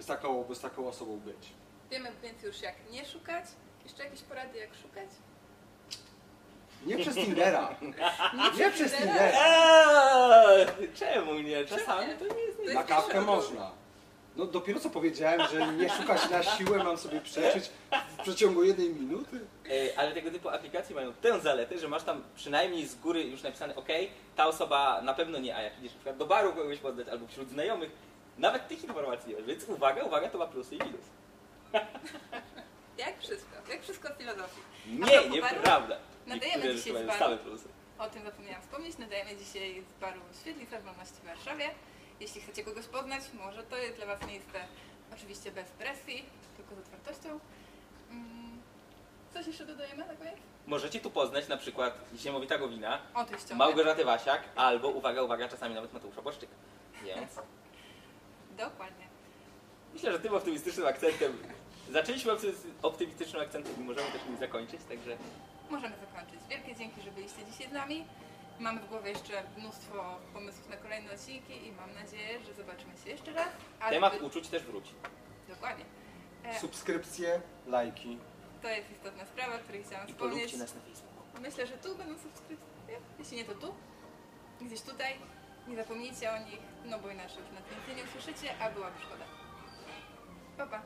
By 0.00 0.04
z 0.04 0.06
taką, 0.06 0.44
by 0.44 0.54
z 0.54 0.60
taką 0.60 0.88
osobą 0.88 1.16
być. 1.18 1.52
Wiemy 1.90 2.12
więc 2.22 2.42
już 2.42 2.62
jak 2.62 2.74
nie 2.90 3.04
szukać. 3.04 3.44
Jeszcze 3.84 4.04
jakieś 4.04 4.20
porady 4.22 4.58
jak 4.58 4.70
szukać? 4.74 5.08
Nie 6.86 6.98
przez 6.98 7.14
Tindera. 7.14 7.74
Nie 8.58 8.70
przez 8.70 8.92
Tindera. 8.92 9.32
Eee, 9.34 10.66
czemu 10.94 11.34
nie? 11.34 11.64
Czasami 11.64 12.06
nie? 12.06 12.14
to 12.14 12.24
nie 12.34 12.40
jest 12.40 12.58
To 12.58 12.64
Na 12.64 12.72
jest 12.72 12.88
kawkę 12.88 13.20
można. 13.20 13.70
No 14.36 14.46
dopiero 14.46 14.80
co 14.80 14.90
powiedziałem, 14.90 15.40
że 15.52 15.72
nie 15.72 15.88
szukać 15.90 16.30
na 16.30 16.42
siłę, 16.42 16.84
mam 16.84 16.98
sobie 16.98 17.20
przeczyć 17.20 17.70
w 18.18 18.22
przeciągu 18.22 18.64
jednej 18.64 18.90
minuty. 18.90 19.40
E, 19.70 19.98
Ale 19.98 20.12
tego 20.12 20.30
typu 20.30 20.48
aplikacje 20.48 20.94
mają 20.94 21.12
tę 21.12 21.40
zaletę, 21.40 21.78
że 21.78 21.88
masz 21.88 22.02
tam 22.02 22.22
przynajmniej 22.36 22.86
z 22.86 22.94
góry 22.94 23.22
już 23.22 23.42
napisane, 23.42 23.76
ok, 23.76 23.88
ta 24.36 24.46
osoba 24.46 25.00
na 25.02 25.14
pewno 25.14 25.38
nie, 25.38 25.56
a 25.56 25.62
jak 25.62 25.78
idziesz 25.78 25.92
na 25.92 25.98
przykład 25.98 26.16
do 26.16 26.26
baru 26.26 26.52
kogoś 26.52 26.78
poddać 26.78 27.08
albo 27.08 27.26
wśród 27.26 27.50
znajomych, 27.50 27.90
nawet 28.40 28.68
tych 28.68 28.84
informacji 28.84 29.28
nie 29.30 29.36
masz, 29.36 29.44
więc 29.46 29.64
uwaga, 29.68 30.04
uwaga, 30.04 30.28
to 30.28 30.38
ma 30.38 30.46
plusy 30.46 30.74
i 30.74 30.78
minus. 30.78 31.04
Jak 32.98 33.20
wszystko. 33.20 33.56
Jak 33.72 33.82
wszystko 33.82 34.14
w 34.14 34.18
filozofii. 34.18 34.60
A 34.86 34.88
Nie, 35.06 35.12
propos 35.12 35.30
nieprawda. 35.32 35.96
Nadajemy 36.26 36.54
Niektóre 36.64 36.74
dzisiaj 36.74 36.92
rzeczy 36.92 37.04
z 37.04 37.08
baru. 37.08 37.18
same 37.24 37.36
plusy. 37.38 37.68
O 37.98 38.10
tym 38.10 38.24
zapomniałam 38.24 38.62
wspomnieć. 38.62 38.98
Nadajemy 38.98 39.36
dzisiaj 39.36 39.82
z 39.96 40.00
baru 40.00 40.20
Świetlica 40.40 40.80
Wolności 40.80 41.14
w 41.22 41.24
Warszawie. 41.24 41.70
Jeśli 42.20 42.40
chcecie 42.40 42.64
kogoś 42.64 42.86
poznać, 42.86 43.22
może 43.34 43.62
to 43.62 43.76
jest 43.76 43.96
dla 43.96 44.06
Was 44.06 44.26
miejsce 44.26 44.58
oczywiście 45.14 45.52
bez 45.52 45.68
presji, 45.70 46.24
tylko 46.56 46.74
z 46.74 46.78
otwartością. 46.78 47.40
Mm, 48.10 48.60
Coś 49.34 49.46
jeszcze 49.46 49.64
dodajemy 49.66 50.06
na 50.06 50.14
koniec? 50.14 50.34
Możecie 50.66 51.00
tu 51.00 51.10
poznać 51.10 51.48
na 51.48 51.56
przykład 51.56 51.94
Ziemowita 52.16 52.58
Gowina, 52.58 52.98
O, 53.14 53.24
to 53.24 53.32
jest 53.32 53.54
Małgorzatę 53.54 54.04
Wasiak, 54.04 54.42
albo, 54.56 54.88
uwaga, 54.88 55.22
uwaga, 55.22 55.48
czasami 55.48 55.74
nawet 55.74 55.92
Mateusza 55.92 56.22
Błaszczyka. 56.22 56.52
Więc 57.04 57.30
Dokładnie. 58.60 59.06
myślę, 59.94 60.12
że 60.12 60.20
tym 60.20 60.34
optymistycznym 60.34 60.86
akcentem, 60.86 61.38
zaczęliśmy 61.90 62.32
opty- 62.32 62.52
optymistycznym 62.82 63.42
akcentem 63.42 63.74
i 63.78 63.80
możemy 63.80 64.10
też 64.12 64.24
nim 64.28 64.36
zakończyć, 64.38 64.80
także 64.88 65.16
Możemy 65.70 65.94
zakończyć. 65.96 66.40
Wielkie 66.50 66.76
dzięki, 66.76 67.02
że 67.02 67.10
byliście 67.10 67.44
dzisiaj 67.52 67.68
z 67.68 67.72
nami. 67.72 68.04
Mamy 68.58 68.80
w 68.80 68.88
głowie 68.88 69.10
jeszcze 69.10 69.42
mnóstwo 69.58 70.18
pomysłów 70.32 70.68
na 70.68 70.76
kolejne 70.76 71.12
odcinki 71.12 71.66
i 71.66 71.72
mam 71.72 71.94
nadzieję, 71.94 72.40
że 72.46 72.54
zobaczymy 72.54 72.92
się 73.04 73.10
jeszcze 73.10 73.32
raz. 73.32 73.48
Ale 73.80 73.90
temat 73.92 74.18
wy- 74.18 74.24
uczuć 74.26 74.48
też 74.48 74.62
wróci. 74.62 74.92
Dokładnie. 75.48 75.84
E, 76.44 76.58
Subskrypcje, 76.60 77.40
lajki. 77.66 78.18
to 78.62 78.68
jest 78.68 78.90
istotna 78.90 79.26
sprawa, 79.26 79.54
o 79.56 79.58
której 79.58 79.84
chciałam 79.84 80.08
I 80.08 80.12
wspomnieć. 80.12 80.36
polubcie 80.36 80.56
nas 80.58 80.74
na 80.74 80.80
Facebooku. 80.80 81.22
Myślę, 81.42 81.66
że 81.66 81.78
tu 81.78 81.96
będą 81.96 82.18
subskrypcje. 82.18 83.00
Jeśli 83.18 83.36
nie, 83.36 83.44
to 83.44 83.54
tu. 83.54 83.74
Gdzieś 84.60 84.80
tutaj. 84.80 85.14
Nie 85.68 85.76
zapomnijcie 85.76 86.32
o 86.32 86.38
nich, 86.38 86.60
no 86.84 86.98
bo 86.98 87.10
inaczej 87.10 87.38
już 87.38 87.48
więcej 87.70 87.96
nie 87.96 88.04
usłyszycie, 88.04 88.54
a 88.60 88.70
byłaby 88.70 89.00
szkoda. 89.00 89.24
Pa, 90.56 90.66
pa. 90.66 90.82